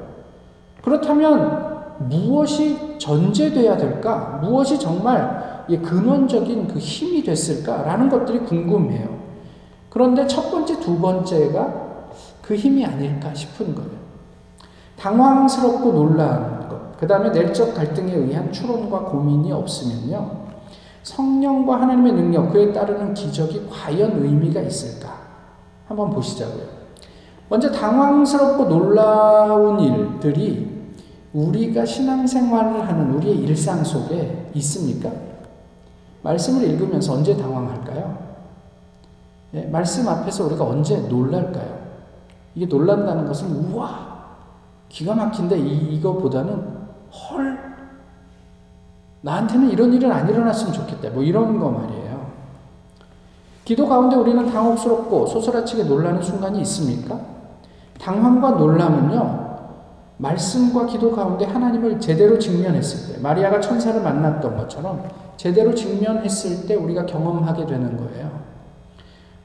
그렇다면 0.82 1.75
무엇이 2.00 2.98
전제돼야 3.00 3.78
될까? 3.78 4.40
무엇이 4.42 4.80
정말 4.80 5.66
근원적인 5.68 6.68
그 6.68 6.80
힘이 6.80 7.24
됐을까라는 7.24 8.10
것들이 8.10 8.40
궁금해요. 8.40 9.10
그런데 9.90 10.28
첫 10.28 10.52
번째, 10.52 10.80
두 10.80 11.00
번째가 11.00 11.86
그 12.42 12.56
힘이 12.56 12.86
아닐까 12.86 13.34
싶은 13.34 13.74
거예요. 13.74 13.92
당황스럽고 14.98 15.92
놀란 15.92 16.70
것, 16.70 16.98
그 16.98 17.08
다음에 17.08 17.30
내적 17.30 17.74
갈등에 17.74 18.14
의한 18.14 18.52
추론과 18.52 19.00
고민이 19.06 19.52
없으면요. 19.52 20.46
성령과 21.04 21.82
하나님의 21.82 22.14
능력, 22.14 22.52
그에 22.52 22.72
따르는 22.74 23.14
기적이 23.14 23.68
과연 23.70 24.24
의미가 24.24 24.62
있을까? 24.62 25.14
한번 25.88 26.10
보시자고요. 26.10 26.64
먼저 27.48 27.72
당황스럽고 27.72 28.66
놀라운 28.66 29.80
일들이 29.80 30.65
우리가 31.36 31.86
신앙생활을 31.86 32.88
하는 32.88 33.14
우리의 33.16 33.40
일상 33.40 33.84
속에 33.84 34.52
있습니까? 34.56 35.12
말씀을 36.24 36.64
읽으면서 36.64 37.14
언제 37.14 37.36
당황할까요? 37.36 38.18
예, 39.54 39.66
말씀 39.66 40.08
앞에서 40.08 40.46
우리가 40.46 40.64
언제 40.64 40.98
놀랄까요? 41.10 41.78
이게 42.56 42.66
놀란다는 42.66 43.28
것은 43.28 43.52
우와 43.52 44.16
기가 44.88 45.14
막힌데 45.14 45.60
이, 45.60 45.96
이거보다는 45.96 46.54
헐 47.12 47.60
나한테는 49.22 49.72
이런 49.72 49.92
일은 49.94 50.12
안 50.12 50.30
일어났으면 50.30 50.72
좋겠다 50.72 51.10
뭐 51.10 51.22
이런 51.22 51.60
거 51.60 51.70
말이에요. 51.70 52.26
기도 53.66 53.90
가운데 53.90 54.16
우리는 54.16 54.46
당혹스럽고 54.46 55.28
소스라치게 55.28 55.84
놀라는 55.84 56.22
순간이 56.22 56.62
있습니까? 56.62 57.20
당황과 58.00 58.52
놀람은요 58.52 59.45
말씀과 60.18 60.86
기도 60.86 61.12
가운데 61.12 61.46
하나님을 61.46 62.00
제대로 62.00 62.40
직면했을 62.40 63.16
때 63.16 63.22
마리아가 63.22 63.60
천사를 63.60 64.02
만났던 64.02 64.56
것처럼 64.58 65.04
제대로 65.38 65.74
직면했을 65.76 66.68
때 66.68 66.76
우리가 66.76 67.06
경험하게 67.06 67.66
되는 67.66 67.98
거예요. 67.98 68.32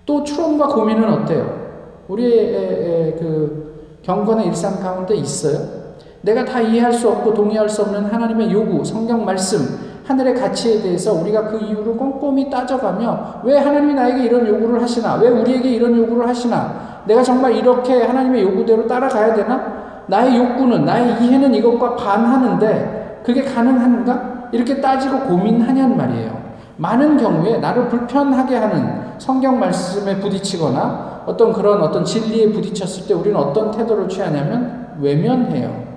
또 0.07 0.23
추론과 0.23 0.69
고민은 0.69 1.13
어때요? 1.13 1.71
우리의 2.09 3.17
그 3.19 3.99
경건의 4.03 4.47
일상 4.47 4.81
가운데 4.81 5.15
있어요. 5.17 5.81
내가 6.23 6.45
다 6.45 6.61
이해할 6.61 6.93
수 6.93 7.09
없고 7.09 7.35
동의할 7.35 7.69
수 7.69 7.83
없는 7.83 8.05
하나님의 8.05 8.53
요구, 8.53 8.85
성경 8.85 9.25
말씀, 9.25 9.79
하늘의 10.05 10.35
가치에 10.35 10.83
대해서 10.83 11.15
우리가 11.15 11.49
그 11.49 11.59
이유를 11.59 11.97
꼼꼼히 11.97 12.51
따져가며 12.51 13.43
왜 13.45 13.57
하나님이 13.59 13.95
나에게 13.95 14.25
이런 14.25 14.47
요구를 14.47 14.83
하시나? 14.83 15.15
왜 15.17 15.29
우리에게 15.29 15.71
이런 15.71 15.97
요구를 15.97 16.29
하시나? 16.29 17.03
내가 17.07 17.23
정말 17.23 17.55
이렇게 17.55 18.03
하나님의 18.03 18.43
요구대로 18.43 18.87
따라가야 18.87 19.35
되나? 19.35 19.80
나의 20.11 20.37
욕구는, 20.37 20.85
나의 20.85 21.23
이해는 21.23 21.55
이것과 21.55 21.95
반하는데 21.95 23.23
그게 23.25 23.45
가능한가? 23.45 24.49
이렇게 24.53 24.81
따지고 24.81 25.21
고민하냔 25.21 25.97
말이에요. 25.97 26.51
많은 26.77 27.17
경우에 27.17 27.59
나를 27.59 27.89
불편하게 27.89 28.57
하는 28.57 29.03
성경 29.19 29.61
말씀에 29.61 30.19
부딪히거나 30.19 31.23
어떤 31.27 31.53
그런 31.53 31.81
어떤 31.81 32.05
진리에 32.05 32.51
부딪혔을 32.51 33.07
때 33.07 33.15
우리는 33.15 33.37
어떤 33.37 33.71
태도를 33.71 34.09
취하냐면 34.09 34.97
외면해요. 35.01 35.91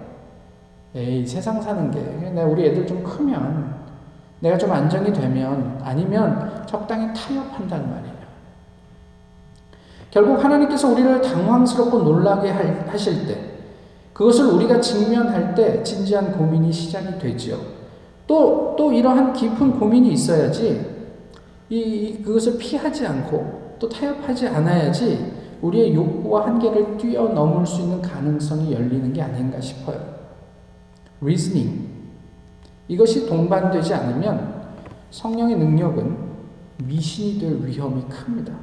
에이, 0.95 1.25
세상 1.25 1.59
사는 1.59 1.89
게, 1.89 1.99
내가 2.29 2.47
우리 2.47 2.67
애들 2.67 2.85
좀 2.85 3.03
크면, 3.03 3.73
내가 4.41 4.57
좀 4.59 4.71
안정이 4.71 5.11
되면, 5.11 5.79
아니면 5.83 6.51
적당히 6.67 7.07
타협한단 7.13 7.89
말이에요. 7.89 8.13
결국 10.11 10.43
하나님께서 10.43 10.89
우리를 10.89 11.21
당황스럽고 11.21 11.99
놀라게 12.03 12.51
하실 12.91 13.25
때, 13.25 13.52
그것을 14.13 14.45
우리가 14.45 14.79
직면할 14.79 15.55
때 15.55 15.83
진지한 15.83 16.37
고민이 16.37 16.71
시작이 16.71 17.17
되지요. 17.17 17.57
또, 18.27 18.75
또 18.77 18.93
이러한 18.93 19.33
깊은 19.33 19.79
고민이 19.79 20.13
있어야지, 20.13 20.85
이, 21.69 22.21
그것을 22.23 22.57
피하지 22.57 23.05
않고, 23.07 23.77
또 23.79 23.89
타협하지 23.89 24.47
않아야지, 24.47 25.33
우리의 25.61 25.95
욕구와 25.95 26.45
한계를 26.47 26.97
뛰어넘을 26.97 27.65
수 27.65 27.81
있는 27.81 28.01
가능성이 28.01 28.73
열리는 28.73 29.11
게 29.11 29.21
아닌가 29.21 29.59
싶어요. 29.59 29.99
reasoning. 31.21 31.87
이것이 32.87 33.25
동반되지 33.25 33.93
않으면 33.93 34.61
성령의 35.09 35.57
능력은 35.57 36.17
미신이 36.85 37.39
될 37.39 37.65
위험이 37.65 38.03
큽니다. 38.03 38.53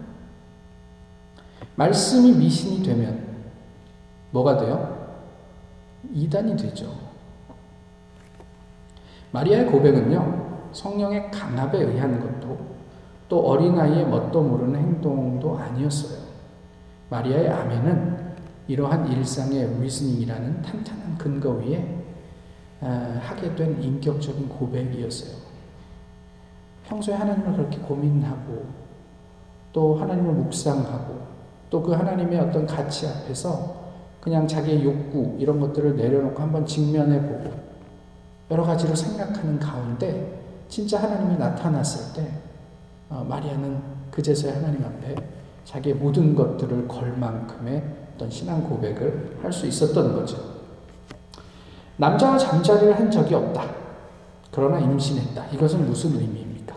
말씀이 1.74 2.32
미신이 2.32 2.82
되면 2.82 3.24
뭐가 4.30 4.58
돼요? 4.58 4.99
이단이 6.12 6.56
되죠. 6.56 6.92
마리아의 9.32 9.66
고백은요, 9.66 10.70
성령의 10.72 11.30
강압에 11.30 11.78
의한 11.78 12.20
것도 12.20 12.58
또 13.28 13.46
어린아이의 13.48 14.06
뭣도 14.06 14.42
모르는 14.42 14.78
행동도 14.78 15.56
아니었어요. 15.56 16.18
마리아의 17.10 17.48
아멘은 17.48 18.30
이러한 18.66 19.10
일상의 19.12 19.80
리스닝이라는 19.80 20.62
탄탄한 20.62 21.18
근거 21.18 21.50
위에 21.50 22.04
하게 22.80 23.54
된 23.54 23.80
인격적인 23.82 24.48
고백이었어요. 24.48 25.38
평소에 26.86 27.14
하나님을 27.14 27.52
그렇게 27.56 27.78
고민하고 27.78 28.64
또 29.72 29.94
하나님을 29.96 30.32
묵상하고 30.34 31.20
또 31.70 31.82
그 31.82 31.92
하나님의 31.92 32.38
어떤 32.40 32.66
가치 32.66 33.06
앞에서 33.06 33.79
그냥 34.20 34.46
자기의 34.46 34.84
욕구 34.84 35.36
이런 35.38 35.60
것들을 35.60 35.96
내려놓고 35.96 36.40
한번 36.40 36.66
직면해 36.66 37.22
보고 37.22 37.52
여러 38.50 38.62
가지로 38.64 38.94
생각하는 38.94 39.58
가운데 39.58 40.40
진짜 40.68 41.02
하나님이 41.02 41.38
나타났을 41.38 42.14
때 42.14 42.30
어, 43.08 43.24
마리아는 43.28 43.80
그제서야 44.10 44.56
하나님 44.56 44.84
앞에 44.84 45.14
자기의 45.64 45.96
모든 45.96 46.34
것들을 46.34 46.86
걸 46.88 47.12
만큼의 47.16 47.82
어떤 48.14 48.30
신앙 48.30 48.62
고백을 48.68 49.38
할 49.42 49.52
수 49.52 49.66
있었던 49.66 50.14
거죠. 50.14 50.36
남자와 51.96 52.38
잠자리를 52.38 52.98
한 52.98 53.10
적이 53.10 53.34
없다. 53.34 53.64
그러나 54.50 54.78
임신했다. 54.78 55.46
이것은 55.48 55.86
무슨 55.86 56.12
의미입니까? 56.18 56.74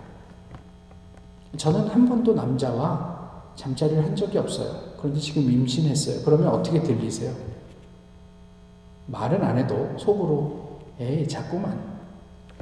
저는 1.58 1.88
한 1.88 2.08
번도 2.08 2.34
남자와 2.34 3.52
잠자리를 3.56 4.04
한 4.04 4.16
적이 4.16 4.38
없어요. 4.40 4.93
그런데 5.04 5.20
지금 5.20 5.52
임신했어요. 5.52 6.24
그러면 6.24 6.48
어떻게 6.48 6.82
들리세요? 6.82 7.34
말은 9.08 9.44
안 9.44 9.58
해도 9.58 9.90
속으로 9.98 10.80
에이 10.98 11.28
자꾸만 11.28 11.78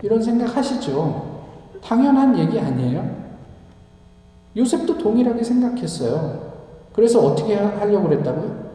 이런 0.02 0.20
생각 0.24 0.58
하시죠. 0.58 1.44
당연한 1.84 2.36
얘기 2.40 2.60
아니에요? 2.60 3.08
요셉도 4.58 4.98
동일하게 4.98 5.44
생각했어요. 5.44 6.54
그래서 6.94 7.24
어떻게 7.24 7.54
하려고 7.54 8.10
그랬다고요? 8.10 8.72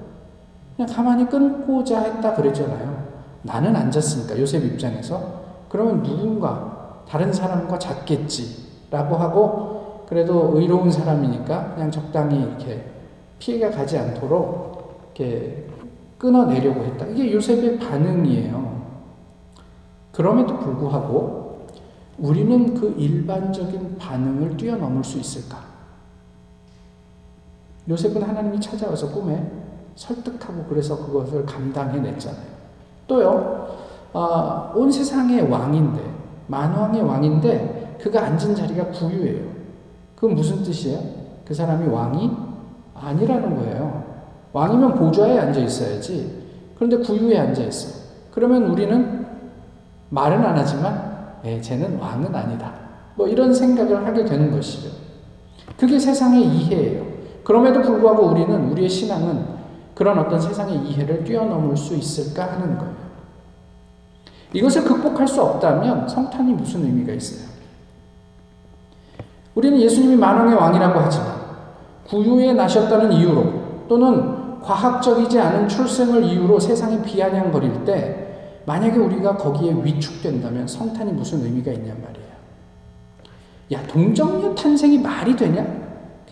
그냥 0.77 0.95
가만히 0.95 1.29
끊고자 1.29 2.03
했다 2.03 2.35
그랬잖아요. 2.35 3.05
나는 3.43 3.75
앉았으니까 3.75 4.39
요셉 4.39 4.65
입장에서 4.65 5.41
그러면 5.69 6.05
누군가 6.05 7.03
다른 7.09 7.33
사람과 7.33 7.81
잤겠지라고 7.81 9.17
하고 9.17 10.05
그래도 10.09 10.53
의로운 10.55 10.89
사람이니까 10.89 11.75
그냥 11.75 11.91
적당히 11.91 12.41
이렇게 12.41 12.96
피해가 13.39 13.71
가지 13.71 13.99
않도록 13.99 15.13
이렇게 15.15 15.67
끊어내려고 16.19 16.85
했다. 16.85 17.07
이게 17.07 17.33
요셉의 17.33 17.79
반응이에요. 17.79 18.77
그럼에도 20.13 20.59
불구하고 20.59 21.67
우리는 22.19 22.75
그 22.75 22.95
일반적인 22.97 23.99
반응을 23.99 24.57
뛰어넘을 24.57 25.05
수 25.05 25.19
있을까? 25.19 25.59
요셉은 27.89 28.23
하나님이 28.23 28.61
찾아와서 28.61 29.13
꿈에 29.13 29.47
설득하고 29.95 30.65
그래서 30.65 30.97
그것을 30.97 31.45
감당해냈잖아요. 31.45 32.57
또요, 33.07 33.69
어, 34.13 34.73
온 34.75 34.91
세상의 34.91 35.43
왕인데, 35.51 36.03
만왕의 36.49 37.03
왕인데, 37.03 37.99
그가 38.01 38.25
앉은 38.25 38.55
자리가 38.55 38.91
부유예요. 38.91 39.47
그건 40.15 40.35
무슨 40.35 40.63
뜻이에요? 40.63 41.01
그 41.45 41.55
사람이 41.55 41.87
왕이 41.89 42.46
아니라는 43.01 43.57
거예요. 43.57 44.05
왕이면 44.53 44.95
보좌에 44.95 45.39
앉아 45.39 45.61
있어야지. 45.61 46.45
그런데 46.75 46.99
구유에 46.99 47.39
앉아 47.39 47.63
있어. 47.63 48.07
그러면 48.33 48.65
우리는 48.65 49.27
말은 50.11 50.45
안 50.45 50.57
하지만, 50.57 51.39
에, 51.45 51.61
쟤는 51.61 51.99
왕은 51.99 52.35
아니다. 52.35 52.73
뭐 53.15 53.27
이런 53.27 53.53
생각을 53.53 54.07
하게 54.07 54.25
되는 54.25 54.51
것이죠. 54.51 54.91
그게 55.77 55.99
세상의 55.99 56.45
이해예요. 56.45 57.07
그럼에도 57.45 57.83
불구하고 57.83 58.27
우리는, 58.27 58.71
우리의 58.71 58.89
신앙은 58.89 59.57
그런 59.95 60.19
어떤 60.19 60.41
세상의 60.41 60.79
이해를 60.79 61.25
뛰어넘을 61.25 61.77
수 61.77 61.95
있을까 61.95 62.53
하는 62.53 62.77
거예요. 62.79 62.95
이것을 64.53 64.85
극복할 64.85 65.27
수 65.27 65.43
없다면 65.43 66.09
성탄이 66.09 66.53
무슨 66.53 66.85
의미가 66.85 67.13
있어요? 67.13 67.47
우리는 69.55 69.81
예수님이 69.81 70.17
만왕의 70.17 70.55
왕이라고 70.55 71.01
하지만 71.01 71.36
구유에 72.09 72.53
나셨다는 72.53 73.13
이유로 73.13 73.87
또는 73.89 74.61
과학적이지 74.61 75.39
않은 75.39 75.69
출생을 75.69 76.25
이유로 76.25 76.59
세상에 76.59 77.01
비아냥거릴 77.03 77.85
때 77.85 78.27
만약에 78.67 78.99
우리가 78.99 79.37
거기에 79.37 79.73
위축된다면 79.83 80.67
성탄이 80.67 81.13
무슨 81.13 81.45
의미가 81.45 81.71
있냔 81.73 82.03
말이에요. 82.03 82.27
야, 83.73 83.87
동정녀 83.87 84.55
탄생이 84.55 84.99
말이 84.99 85.37
되냐? 85.37 85.65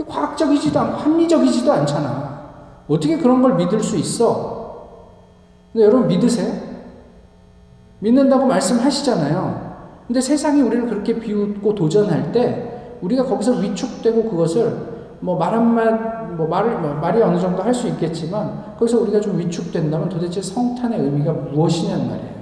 과학적이지도 0.07 0.79
않고 0.79 0.97
합리적이지도 0.97 1.73
않잖아. 1.73 2.35
어떻게 2.89 3.17
그런 3.17 3.41
걸 3.41 3.55
믿을 3.55 3.81
수 3.81 3.97
있어? 3.97 4.89
근데 5.73 5.87
여러분 5.87 6.09
믿으세요? 6.09 6.53
믿는다고 8.01 8.47
말씀하시잖아요. 8.47 9.75
근데 10.07 10.21
세상이 10.21 10.61
우리를 10.63 10.89
그렇게 10.89 11.19
비웃고 11.19 11.75
도전할 11.75 12.33
때 12.33 12.99
우리가 13.01 13.25
거기서 13.25 13.53
위축되고 13.53 14.29
그것을 14.29 14.94
뭐 15.25 15.37
말 15.37 15.55
한마 15.55 15.91
뭐 16.37 16.47
말을 16.47 16.79
뭐 16.81 16.95
말이 16.95 17.23
어느 17.23 17.39
정도 17.41 17.63
할 17.63 17.73
수 17.73 17.89
있겠지만 17.89 18.75
거기서 18.79 19.01
우리가 19.01 19.21
좀 19.21 19.39
위축된다면 19.39 20.09
도대체 20.09 20.43
성탄의 20.43 21.01
의미가 21.01 21.33
무엇이냐는 21.33 22.09
말이에요. 22.09 22.35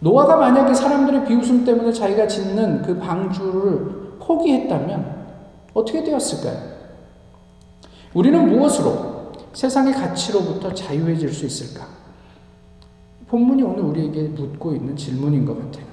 노아가 0.00 0.36
만약에 0.36 0.72
사람들의 0.72 1.26
비웃음 1.26 1.64
때문에 1.64 1.92
자기가 1.92 2.26
짓는 2.26 2.82
그 2.82 2.98
방주를 2.98 4.16
포기했다면 4.18 5.20
어떻게 5.74 6.02
되었을까요? 6.02 6.70
우리는 8.14 8.48
무엇으로 8.48 9.32
세상의 9.52 9.92
가치로부터 9.92 10.72
자유해질 10.72 11.28
수 11.32 11.44
있을까? 11.44 11.86
본문이 13.28 13.62
오늘 13.62 13.80
우리에게 13.82 14.22
묻고 14.28 14.74
있는 14.74 14.96
질문인 14.96 15.44
것 15.44 15.54
같아요. 15.58 15.84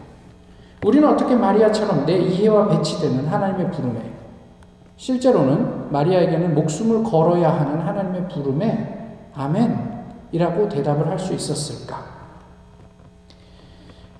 우리는 0.85 1.07
어떻게 1.07 1.35
마리아처럼 1.35 2.05
내 2.05 2.17
이해와 2.17 2.69
배치되는 2.69 3.27
하나님의 3.27 3.71
부름에 3.71 4.16
실제로는 4.97 5.91
마리아에게는 5.91 6.55
목숨을 6.55 7.03
걸어야 7.03 7.53
하는 7.53 7.79
하나님의 7.79 8.27
부름에 8.29 9.29
아멘이라고 9.33 10.69
대답을 10.69 11.07
할 11.07 11.19
수 11.19 11.33
있었을까? 11.33 12.17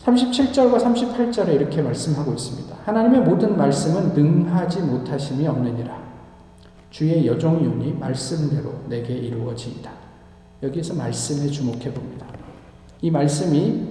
37절과 0.04 0.78
38절에 0.78 1.50
이렇게 1.50 1.82
말씀하고 1.82 2.32
있습니다. 2.32 2.76
하나님의 2.86 3.22
모든 3.22 3.58
말씀은 3.58 4.14
능하지 4.14 4.82
못하심이 4.82 5.46
없느니라. 5.48 5.98
주의 6.92 7.28
여종이오니 7.28 7.98
말씀대로 8.00 8.72
내게 8.88 9.14
이루어지이다. 9.14 9.92
여기에서 10.64 10.94
말씀에 10.94 11.48
주목해 11.48 11.94
봅니다. 11.94 12.26
이 13.02 13.12
말씀이 13.12 13.88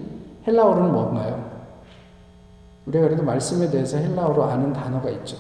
헬라어로는 0.47 0.93
뭔가요? 0.93 1.51
우리가 2.87 3.05
그래도 3.05 3.23
말씀에 3.23 3.71
대해서 3.71 3.99
헬라어로 3.99 4.45
아는 4.45 4.73
단어가 4.73 5.11
있죠. 5.11 5.37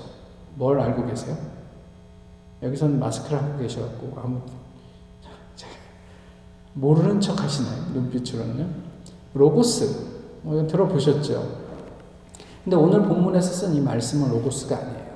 뭘 0.56 0.80
알고 0.80 1.06
계세요? 1.06 1.36
여기서는 2.62 2.98
마스크를 2.98 3.42
하고 3.42 3.58
계셔갖고 3.58 4.12
아무 4.16 4.40
모르는 6.72 7.20
척 7.20 7.42
하시나요? 7.42 7.92
눈빛으로는요. 7.94 8.68
로고스 9.34 10.40
뭐 10.42 10.66
들어보셨죠? 10.66 11.66
근데 12.64 12.76
오늘 12.76 13.02
본문에서 13.02 13.52
쓴 13.52 13.74
이 13.74 13.80
말씀은 13.80 14.30
로고스가 14.30 14.76
아니에요. 14.76 15.06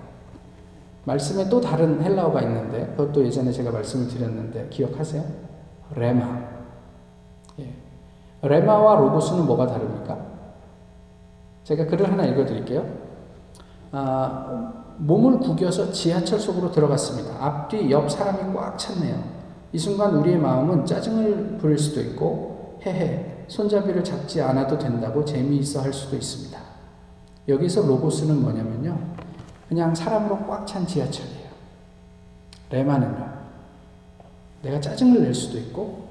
말씀에 1.05 1.49
또 1.49 1.61
다른 1.61 2.03
헬라어가 2.03 2.43
있는데 2.43 2.87
그것도 2.97 3.25
예전에 3.25 3.51
제가 3.51 3.71
말씀을 3.71 4.09
드렸는데 4.09 4.69
기억하세요? 4.71 5.25
레마. 5.97 6.43
예. 7.59 7.75
레마와 8.43 8.97
로고스는 9.01 9.47
뭐가 9.47 9.67
다릅니까? 9.67 10.19
제가 11.65 11.87
글을 11.87 12.11
하나 12.11 12.25
읽어드릴게요. 12.25 12.87
아, 13.93 14.80
몸을 15.01 15.39
구겨서 15.39 15.93
지하철 15.93 16.39
속으로 16.39 16.71
들어갔습니다. 16.71 17.35
앞뒤 17.41 17.91
옆 17.91 18.11
사람이 18.11 18.55
꽉 18.55 18.79
찼네요. 18.79 19.23
이 19.73 19.79
순간 19.79 20.15
우리의 20.17 20.37
마음은 20.39 20.85
짜증을 20.85 21.59
부릴 21.59 21.79
수도 21.79 22.01
있고 22.03 22.79
헤헤 22.85 23.45
손잡이를 23.49 24.05
잡지 24.05 24.41
않아도 24.43 24.79
된다고 24.79 25.25
재미있어 25.25 25.83
할 25.83 25.93
수도 25.93 26.17
있습니다. 26.17 26.59
여기서 27.49 27.83
로고스는 27.87 28.43
뭐냐면요. 28.43 28.99
그냥 29.69 29.95
사람으로 29.95 30.47
꽉 30.47 30.67
찬 30.67 30.87
지하철이에요. 30.87 31.49
레마는요. 32.71 33.41
내가 34.63 34.81
짜증을 34.81 35.23
낼 35.23 35.35
수도 35.35 35.59
있고 35.59 36.09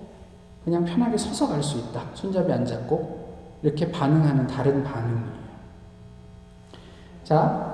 그냥 0.66 0.84
편하게 0.84 1.18
서서 1.18 1.48
갈 1.48 1.62
수 1.62 1.78
있다. 1.78 2.04
손잡이 2.16 2.52
안 2.52 2.66
잡고 2.66 3.20
이렇게 3.62 3.92
반응하는 3.92 4.48
다른 4.48 4.84
반응이에요. 4.84 5.40
자, 7.24 7.69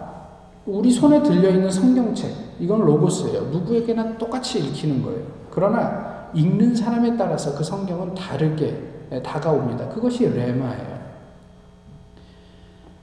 우리 0.65 0.91
손에 0.91 1.21
들려있는 1.21 1.69
성경책, 1.69 2.31
이건 2.59 2.81
로고스예요. 2.81 3.41
누구에게나 3.51 4.17
똑같이 4.17 4.59
읽히는 4.59 5.03
거예요. 5.03 5.21
그러나 5.51 6.29
읽는 6.33 6.75
사람에 6.75 7.15
따라서 7.17 7.55
그 7.55 7.63
성경은 7.63 8.15
다르게 8.15 9.19
다가옵니다. 9.23 9.89
그것이 9.89 10.27
레마예요. 10.27 10.95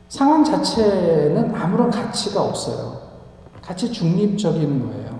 상황 0.09 0.45
자체는 0.45 1.55
아무런 1.55 1.91
가치가 1.91 2.43
없어요. 2.43 3.01
가치 3.63 3.91
중립적인 3.91 4.81
거예요. 4.81 5.19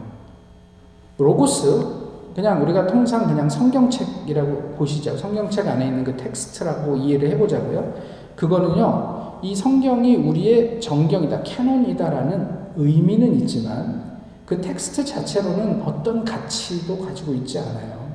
로고스, 1.19 2.03
그냥 2.35 2.63
우리가 2.63 2.87
통상 2.87 3.27
그냥 3.27 3.49
성경책이라고 3.49 4.75
보시죠. 4.77 5.17
성경책 5.17 5.69
안에 5.69 5.87
있는 5.87 6.03
그 6.03 6.17
텍스트라고 6.17 6.97
이해를 6.97 7.31
해보자고요. 7.31 7.95
그거는요, 8.35 9.12
이 9.43 9.55
성경이 9.55 10.17
우리의 10.17 10.81
정경이다, 10.81 11.43
canon이다라는 11.43 12.63
의미는 12.77 13.35
있지만 13.41 14.21
그 14.47 14.61
텍스트 14.61 15.05
자체로는 15.05 15.83
어떤 15.83 16.25
가치도 16.25 16.99
가지고 16.99 17.35
있지 17.35 17.59
않아요. 17.59 18.11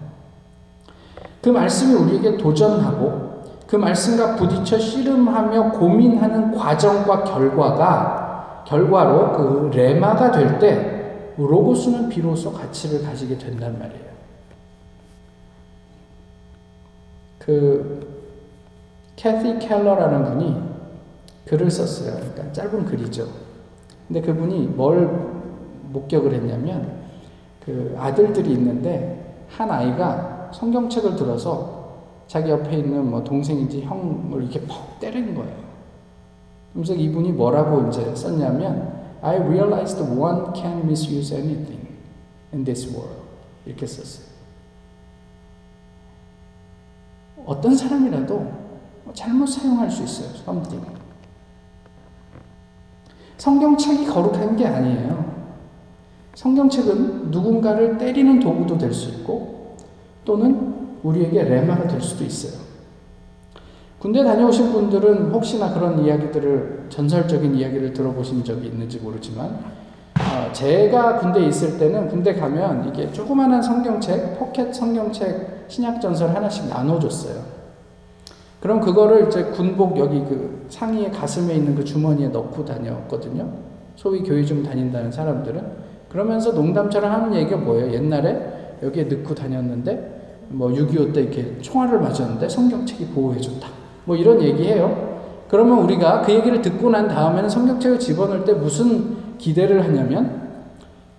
그 1.42 1.50
말씀이 1.50 1.94
우리에게 1.94 2.38
도전하고 2.38 3.44
그 3.68 3.76
말씀과 3.76 4.36
부딪혀 4.38 4.80
씨름하며 4.80 5.72
고민하는 5.74 6.56
과정과 6.56 7.24
결과가 7.26 8.64
결과로 8.66 9.34
그 9.34 9.76
rhema가 9.76 10.32
될 10.32 10.60
때 10.60 10.98
로고스는 11.38 12.10
비로소 12.10 12.52
가치를 12.52 13.04
가지게 13.04 13.38
된단 13.38 13.78
말이에요. 13.78 14.08
그 17.38 18.08
캐티 19.16 19.60
켈러라는 19.60 20.24
분이 20.24 20.77
글을 21.48 21.72
썼어요. 21.72 22.16
그러니까 22.18 22.52
짧은 22.52 22.86
글이죠. 22.86 23.28
근데 24.08 24.22
그분이 24.22 24.68
뭘 24.68 25.08
목격을 25.92 26.34
했냐면 26.34 26.98
그 27.66 27.96
아들들이 27.98 28.54
있는데 28.54 29.46
한 29.50 29.70
아이가 29.72 30.52
성경책을 30.54 31.16
들어서 31.16 31.78
자기 32.28 32.50
옆에 32.50 32.78
있는 32.78 33.10
뭐 33.10 33.24
동생인지 33.24 33.82
형을 33.82 34.44
이렇게 34.44 34.62
퍽 34.62 35.00
때리는 35.00 35.34
거예요. 35.36 35.68
그래서 36.74 36.94
이분이 36.94 37.32
뭐라고 37.32 37.88
이제 37.88 38.14
썼냐면 38.14 38.96
I 39.22 39.38
realized 39.38 40.02
one 40.02 40.54
can 40.54 40.84
misuse 40.84 41.36
anything 41.36 41.88
in 42.54 42.64
this 42.64 42.88
world. 42.88 43.22
이렇게 43.66 43.86
썼어요. 43.86 44.28
어떤 47.46 47.76
사람이라도 47.76 48.52
잘못 49.14 49.48
사용할 49.48 49.90
수 49.90 50.04
있어요. 50.04 50.30
something. 50.42 50.97
성경책이 53.38 54.06
거룩한 54.08 54.56
게 54.56 54.66
아니에요. 54.66 55.26
성경책은 56.36 57.32
누군가를 57.32 57.98
때리는 57.98 58.40
도구도 58.40 58.78
될 58.78 58.94
수 58.94 59.10
있고 59.10 59.76
또는 60.26 60.76
우리에게 61.04 61.44
레마가 61.44 61.88
될 61.88 62.02
수도 62.02 62.24
있어요. 62.24 62.60
군대 64.00 64.24
다녀오신 64.24 64.72
분들은 64.72 65.32
혹시나 65.32 65.74
그런 65.74 66.04
이야기들을 66.04 66.86
전설적인 66.90 67.56
이야기를 67.56 67.94
들어보신 67.94 68.44
적이 68.44 68.68
있는지 68.68 69.00
모르지만 69.00 69.46
어, 70.20 70.52
제가 70.54 71.20
군대에 71.20 71.48
있을 71.48 71.78
때는 71.80 72.08
군대 72.08 72.36
가면 72.36 72.90
이게 72.90 73.12
조그마한 73.12 73.62
성경책, 73.62 74.38
포켓 74.38 74.74
성경책 74.74 75.66
신약 75.68 76.02
전설 76.02 76.36
하나씩 76.36 76.70
나눠줬어요. 76.70 77.42
그럼 78.60 78.82
그거를 78.82 79.28
이제 79.28 79.44
군복 79.46 79.98
여기 80.00 80.20
그 80.22 80.66
상의에 80.70 81.10
가슴에 81.12 81.54
있는 81.54 81.76
그 81.76 81.84
주머니에 81.84 82.30
넣고 82.30 82.66
다녔거든요. 82.66 83.48
소위 83.96 84.22
교회 84.24 84.44
좀 84.44 84.64
다닌다는 84.64 85.12
사람들은 85.12 85.62
그러면서 86.10 86.52
농담처럼 86.52 87.12
하는 87.12 87.36
얘기가 87.36 87.58
뭐예요? 87.58 87.94
옛날에 87.94 88.78
여기에 88.82 89.04
넣고 89.04 89.36
다녔는데 89.36 90.46
뭐 90.50 90.70
6.25 90.70 91.14
때 91.14 91.22
이렇게 91.22 91.58
총알을 91.62 92.00
맞았는데 92.00 92.48
성경책이 92.48 93.08
보호해줬다. 93.08 93.68
뭐 94.06 94.16
이런 94.16 94.42
얘기해요. 94.42 95.18
그러면 95.50 95.80
우리가 95.80 96.22
그 96.22 96.34
얘기를 96.34 96.62
듣고 96.62 96.90
난 96.90 97.08
다음에는 97.08 97.50
성경책을 97.50 98.00
집어넣을 98.00 98.44
때 98.46 98.54
무슨 98.54 99.38
기대를 99.38 99.84
하냐면 99.84 100.48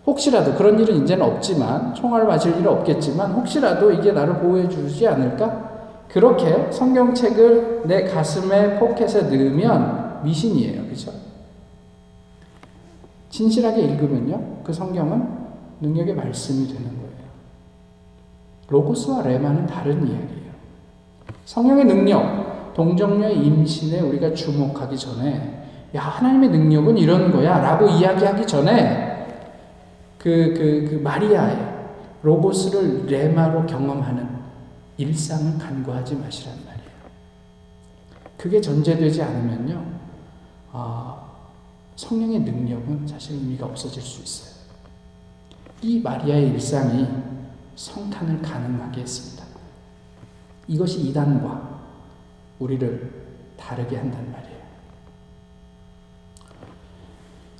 혹시라도 0.07 0.55
그런 0.55 0.79
일은 0.79 1.03
이제는 1.03 1.25
없지만 1.25 1.95
총알 1.95 2.27
맞을 2.27 2.53
일은 2.53 2.67
없겠지만 2.69 3.33
혹시라도 3.33 3.91
이게 3.93 4.13
나를 4.13 4.35
보호해 4.35 4.69
주지 4.69 5.07
않을까? 5.07 5.68
그렇게 6.09 6.73
성경책을 6.73 7.83
내 7.85 8.05
가슴에 8.05 8.79
포켓에 8.79 9.23
넣으면 9.23 10.23
미신이에요. 10.25 10.87
그죠? 10.89 11.13
진실하게 13.31 13.83
읽으면요. 13.83 14.63
그 14.65 14.73
성경은 14.73 15.29
능력의 15.81 16.15
말씀이 16.15 16.67
되는 16.67 16.85
거예요. 16.85 17.09
로고스와 18.69 19.23
레마는 19.23 19.67
다른 19.67 19.97
이야기예요. 20.07 20.49
성령의 21.45 21.85
능력, 21.85 22.75
동정녀의 22.75 23.45
임신에 23.45 24.01
우리가 24.01 24.35
주목하기 24.35 24.97
전에 24.97 25.65
야 25.95 26.01
하나님의 26.01 26.51
능력은 26.51 26.99
이런 26.99 27.31
거야 27.33 27.59
라고 27.59 27.87
이야기하기 27.87 28.47
전에 28.47 29.27
그, 30.19 30.55
그, 30.57 30.91
그 30.91 31.01
마리아의 31.03 31.57
로고스를 32.23 33.07
레마로 33.07 33.67
경험하는 33.67 34.38
일상을 34.99 35.59
간과하지 35.59 36.17
마시란 36.17 36.57
말이에요. 36.67 36.89
그게 38.37 38.61
전제되지 38.61 39.23
않으면요, 39.23 40.01
아, 40.73 41.29
성령의 41.97 42.41
능력은 42.41 43.07
사실 43.07 43.37
의미가 43.37 43.67
없어질 43.67 44.03
수 44.03 44.23
있어요. 44.23 44.59
이 45.83 46.01
마리아의 46.01 46.49
일상이 46.51 47.07
성탄을 47.77 48.43
가능하게 48.43 49.01
했습니다. 49.03 49.45
이것이 50.67 51.09
이단과 51.09 51.81
우리를 52.59 53.29
다르게 53.57 53.97
한단 53.97 54.31
말이에요. 54.33 54.59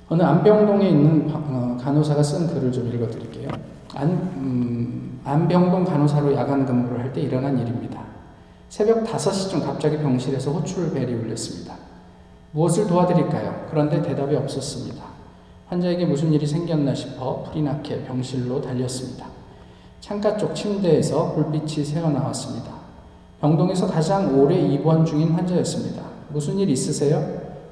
어느 0.09 0.23
안병동에 0.23 0.89
있는 0.89 1.29
어, 1.33 1.77
간호사가 1.79 2.21
쓴 2.21 2.47
글을 2.47 2.71
좀 2.71 2.87
읽어드릴게요. 2.93 3.49
안, 3.93 4.09
음, 4.09 5.08
안병동 5.23 5.83
간호사로 5.85 6.33
야간 6.35 6.65
근무를 6.65 6.99
할 6.99 7.13
때 7.13 7.21
일어난 7.21 7.57
일입니다. 7.57 8.03
새벽 8.69 9.03
5시쯤 9.03 9.65
갑자기 9.65 9.97
병실에서 9.97 10.51
호출벨이 10.51 11.11
울렸습니다. 11.13 11.73
무엇을 12.51 12.87
도와드릴까요? 12.87 13.65
그런데 13.69 14.01
대답이 14.01 14.35
없었습니다. 14.35 15.03
환자에게 15.67 16.05
무슨 16.05 16.31
일이 16.33 16.45
생겼나 16.45 16.93
싶어 16.95 17.43
불이 17.43 17.61
나게 17.63 18.03
병실로 18.03 18.61
달렸습니다. 18.61 19.25
창가 20.01 20.37
쪽 20.37 20.55
침대에서 20.55 21.33
불빛이 21.33 21.83
새어나왔습니다. 21.85 22.71
병동에서 23.41 23.87
가장 23.87 24.39
오래 24.39 24.55
입원 24.55 25.05
중인 25.05 25.31
환자였습니다. 25.31 26.01
무슨 26.29 26.57
일 26.57 26.69
있으세요? 26.69 27.23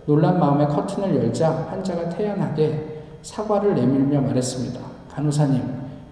놀란 0.05 0.39
마음에 0.39 0.65
커튼을 0.65 1.15
열자 1.15 1.67
환자가 1.69 2.09
태연하게 2.09 3.03
사과를 3.21 3.75
내밀며 3.75 4.21
말했습니다. 4.21 4.79
간호사님, 5.11 5.63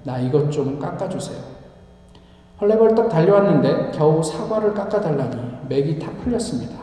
나 0.06 0.20
이것 0.20 0.52
좀 0.52 0.80
깎아주세요. 0.80 1.38
헐레벌떡 2.62 3.10
달려왔는데 3.10 3.92
겨우 3.92 4.24
사과를 4.24 4.74
깎아달라니 4.74 5.68
맥이 5.68 6.00
다 6.00 6.12
풀렸습니다. 6.24 6.80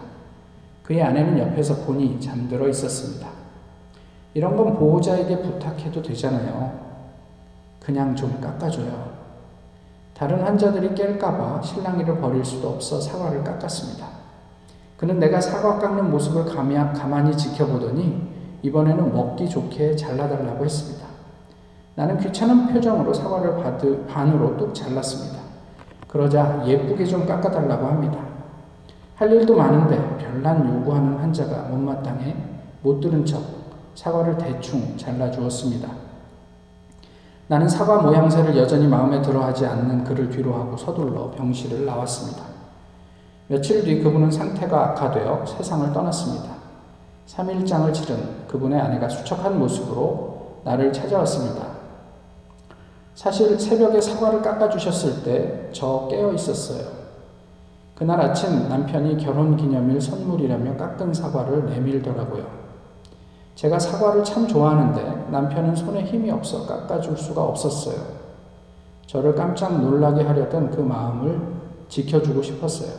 그의 0.83 1.03
아내는 1.03 1.39
옆에서 1.39 1.77
보니 1.87 2.21
잠들어 2.21 2.69
있었습니다. 2.69 3.29
이런 4.35 4.57
건 4.57 4.75
보호자에게 4.75 5.41
부탁해도 5.41 6.03
되잖아요. 6.03 6.81
그냥 7.81 8.15
좀 8.15 8.41
깎아줘요. 8.41 9.13
다른 10.15 10.41
환자들이 10.43 10.91
깰까봐 10.91 11.63
실랑이를 11.63 12.19
버릴 12.19 12.45
수도 12.45 12.71
없어 12.71 13.01
사과를 13.01 13.43
깎았습니다. 13.45 14.07
그는 14.97 15.19
내가 15.19 15.41
사과 15.41 15.79
깎는 15.79 16.11
모습을 16.11 16.45
가만히 16.45 17.37
지켜보더니 17.37 18.31
이번에는 18.63 19.13
먹기 19.13 19.49
좋게 19.49 19.97
잘라달라고 19.97 20.65
했습니다. 20.65 21.02
나는 21.95 22.19
귀찮은 22.19 22.69
표정으로 22.69 23.13
사과를 23.13 23.63
받으, 23.63 24.07
반으로 24.07 24.57
뚝 24.57 24.75
잘랐습니다. 24.75 25.41
그러자 26.09 26.63
예쁘게 26.67 27.05
좀 27.05 27.27
깎아달라고 27.27 27.87
합니다. 27.87 28.19
할 29.17 29.31
일도 29.33 29.57
많은데 29.57 30.17
별난 30.19 30.69
요구하는 30.75 31.17
환자가 31.19 31.69
못마땅해 31.69 32.35
못 32.83 33.01
들은 33.01 33.25
척 33.25 33.43
사과를 33.95 34.39
대충 34.39 34.97
잘라주었습니다. 34.97 35.89
나는 37.49 37.69
사과 37.69 38.01
모양새를 38.01 38.57
여전히 38.57 38.87
마음에 38.87 39.21
들어 39.21 39.43
하지 39.45 39.67
않는 39.67 40.05
그를 40.05 40.31
뒤로하고 40.31 40.77
서둘러 40.77 41.31
병실을 41.33 41.85
나왔습니다. 41.85 42.43
며칠 43.49 43.85
뒤 43.85 44.03
그분은 44.03 44.31
상태가 44.31 44.91
악화되어 44.91 45.45
세상을 45.45 45.93
떠났습니다. 45.93 46.55
3일장을 47.27 47.93
치른 47.93 48.47
그분의 48.49 48.81
아내가 48.81 49.09
수척한 49.09 49.59
모습으로 49.59 50.61
나를 50.65 50.93
찾아왔습니다. 50.93 51.72
사실 53.15 53.59
새벽에 53.59 54.01
사과를 54.01 54.43
깎아주셨을 54.43 55.23
때 55.23 55.71
저 55.73 56.07
깨어 56.11 56.33
있었어요. 56.33 56.87
그날 57.95 58.21
아침 58.21 58.69
남편이 58.69 59.17
결혼 59.19 59.57
기념일 59.57 60.01
선물이라며 60.01 60.77
깎은 60.77 61.15
사과를 61.15 61.67
내밀더라고요. 61.67 62.45
제가 63.55 63.79
사과를 63.79 64.25
참 64.25 64.47
좋아하는데 64.47 65.29
남편은 65.31 65.77
손에 65.77 66.05
힘이 66.05 66.31
없어 66.31 66.67
깎아줄 66.67 67.17
수가 67.17 67.43
없었어요. 67.43 67.97
저를 69.07 69.35
깜짝 69.35 69.81
놀라게 69.81 70.23
하려던 70.23 70.71
그 70.71 70.81
마음을 70.81 71.41
지켜주고 71.89 72.43
싶었어요. 72.43 72.91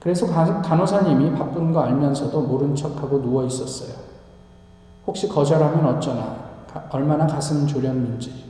그래서 0.00 0.26
간호사님이 0.26 1.32
바쁜 1.38 1.72
거 1.72 1.80
알면서도 1.80 2.42
모른 2.42 2.74
척하고 2.74 3.22
누워 3.22 3.44
있었어요. 3.44 3.94
혹시 5.06 5.28
거절하면 5.28 5.86
어쩌나, 5.96 6.36
얼마나 6.90 7.26
가슴 7.26 7.66
졸였는지 7.66 8.49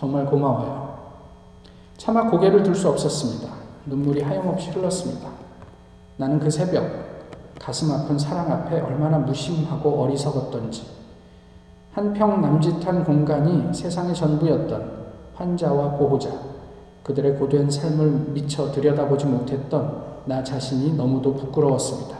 정말 0.00 0.24
고마워요. 0.24 0.98
차마 1.98 2.30
고개를 2.30 2.62
들 2.62 2.74
수 2.74 2.88
없었습니다. 2.88 3.52
눈물이 3.84 4.22
하염없이 4.22 4.70
흘렀습니다. 4.70 5.28
나는 6.16 6.38
그 6.38 6.50
새벽 6.50 6.86
가슴 7.60 7.92
아픈 7.92 8.18
사랑 8.18 8.50
앞에 8.50 8.80
얼마나 8.80 9.18
무심하고 9.18 10.02
어리석었던지 10.02 10.86
한평 11.92 12.40
남짓한 12.40 13.04
공간이 13.04 13.74
세상의 13.74 14.14
전부였던 14.14 15.00
환자와 15.34 15.90
보호자 15.98 16.30
그들의 17.02 17.36
고된 17.36 17.70
삶을 17.70 18.30
미처 18.30 18.72
들여다보지 18.72 19.26
못했던 19.26 20.02
나 20.24 20.42
자신이 20.42 20.94
너무도 20.94 21.34
부끄러웠습니다. 21.34 22.16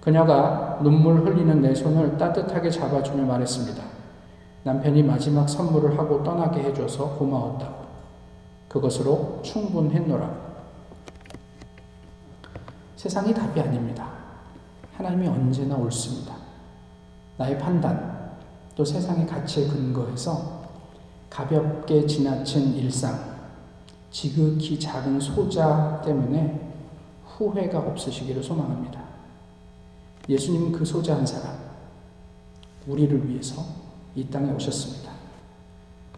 그녀가 0.00 0.78
눈물 0.82 1.26
흘리는 1.26 1.60
내 1.60 1.74
손을 1.74 2.16
따뜻하게 2.16 2.70
잡아주며 2.70 3.26
말했습니다. 3.26 3.95
남편이 4.66 5.04
마지막 5.04 5.48
선물을 5.48 5.96
하고 5.96 6.24
떠나게 6.24 6.60
해줘서 6.60 7.10
고마웠다고. 7.10 7.86
그것으로 8.68 9.40
충분했노라. 9.44 10.28
세상이 12.96 13.32
답이 13.32 13.60
아닙니다. 13.60 14.10
하나님이 14.96 15.28
언제나 15.28 15.76
옳습니다. 15.76 16.34
나의 17.36 17.56
판단, 17.60 18.34
또 18.74 18.84
세상의 18.84 19.28
가치에 19.28 19.68
근거해서 19.68 20.62
가볍게 21.30 22.04
지나친 22.04 22.74
일상, 22.74 23.36
지극히 24.10 24.80
작은 24.80 25.20
소자 25.20 26.02
때문에 26.04 26.72
후회가 27.24 27.78
없으시기를 27.78 28.42
소망합니다. 28.42 29.00
예수님은 30.28 30.72
그 30.72 30.84
소자 30.84 31.14
한 31.14 31.24
사람, 31.24 31.56
우리를 32.88 33.28
위해서 33.28 33.85
이 34.16 34.26
땅에 34.28 34.50
오셨습니다. 34.52 35.12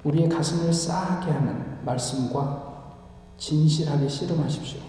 우리의 0.05 0.29
가슴을 0.29 0.73
싸하게 0.73 1.33
하는 1.33 1.85
말씀과 1.85 2.95
진실하게 3.37 4.09
씨름하십시오. 4.09 4.81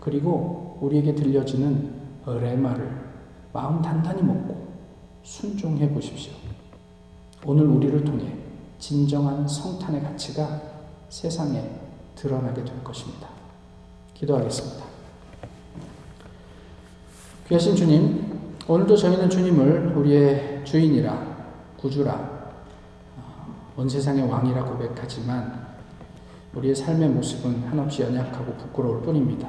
그리고 0.00 0.78
우리에게 0.80 1.14
들려주는 1.14 1.92
레마를 2.26 2.90
마음 3.52 3.82
단단히 3.82 4.22
먹고 4.22 4.72
순종해 5.22 5.88
보십시오. 5.90 6.32
오늘 7.44 7.66
우리를 7.66 8.04
통해 8.04 8.34
진정한 8.78 9.46
성탄의 9.46 10.02
가치가 10.02 10.60
세상에 11.08 11.62
드러나게 12.16 12.64
될 12.64 12.82
것입니다. 12.82 13.28
기도하겠습니다. 14.14 14.84
귀하신 17.48 17.76
주님, 17.76 18.40
오늘도 18.66 18.96
저희는 18.96 19.28
주님을 19.28 19.94
우리의 19.96 20.64
주인이라, 20.64 21.31
구주라, 21.82 22.14
어, 23.16 23.54
온 23.76 23.88
세상의 23.88 24.30
왕이라 24.30 24.64
고백하지만 24.66 25.66
우리의 26.54 26.76
삶의 26.76 27.08
모습은 27.08 27.64
한없이 27.64 28.02
연약하고 28.02 28.52
부끄러울 28.54 29.02
뿐입니다. 29.02 29.48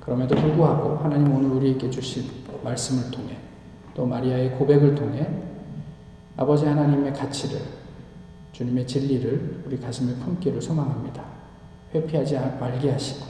그럼에도 0.00 0.34
불구하고 0.34 0.96
하나님 0.96 1.32
오늘 1.32 1.50
우리에게 1.50 1.88
주신 1.88 2.28
말씀을 2.64 3.08
통해 3.12 3.38
또 3.94 4.04
마리아의 4.04 4.58
고백을 4.58 4.96
통해 4.96 5.30
아버지 6.36 6.66
하나님의 6.66 7.12
가치를 7.12 7.60
주님의 8.50 8.84
진리를 8.88 9.62
우리 9.64 9.78
가슴에 9.78 10.16
품기를 10.16 10.60
소망합니다. 10.60 11.22
회피하지 11.94 12.34
말게 12.58 12.90
하시고 12.90 13.26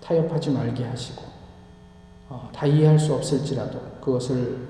타협하지 0.00 0.50
말게 0.50 0.84
하시고 0.84 1.24
어, 2.28 2.48
다 2.52 2.66
이해할 2.66 2.96
수 2.96 3.14
없을지라도 3.14 3.80
그것을 4.00 4.68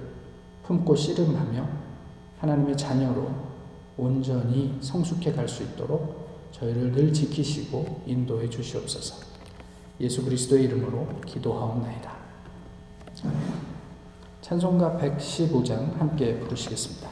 품고 0.62 0.96
씨름하며 0.96 1.85
하나님의 2.38 2.76
자녀로 2.76 3.30
온전히 3.96 4.76
성숙해 4.80 5.32
갈 5.32 5.48
수 5.48 5.62
있도록 5.62 6.26
저희를 6.52 6.92
늘 6.92 7.12
지키시고 7.12 8.02
인도해 8.06 8.48
주시옵소서. 8.48 9.24
예수 10.00 10.24
그리스도의 10.24 10.64
이름으로 10.64 11.08
기도하옵나이다. 11.26 12.12
찬송가 14.42 14.98
115장 15.00 15.96
함께 15.98 16.38
부르시겠습니다. 16.38 17.08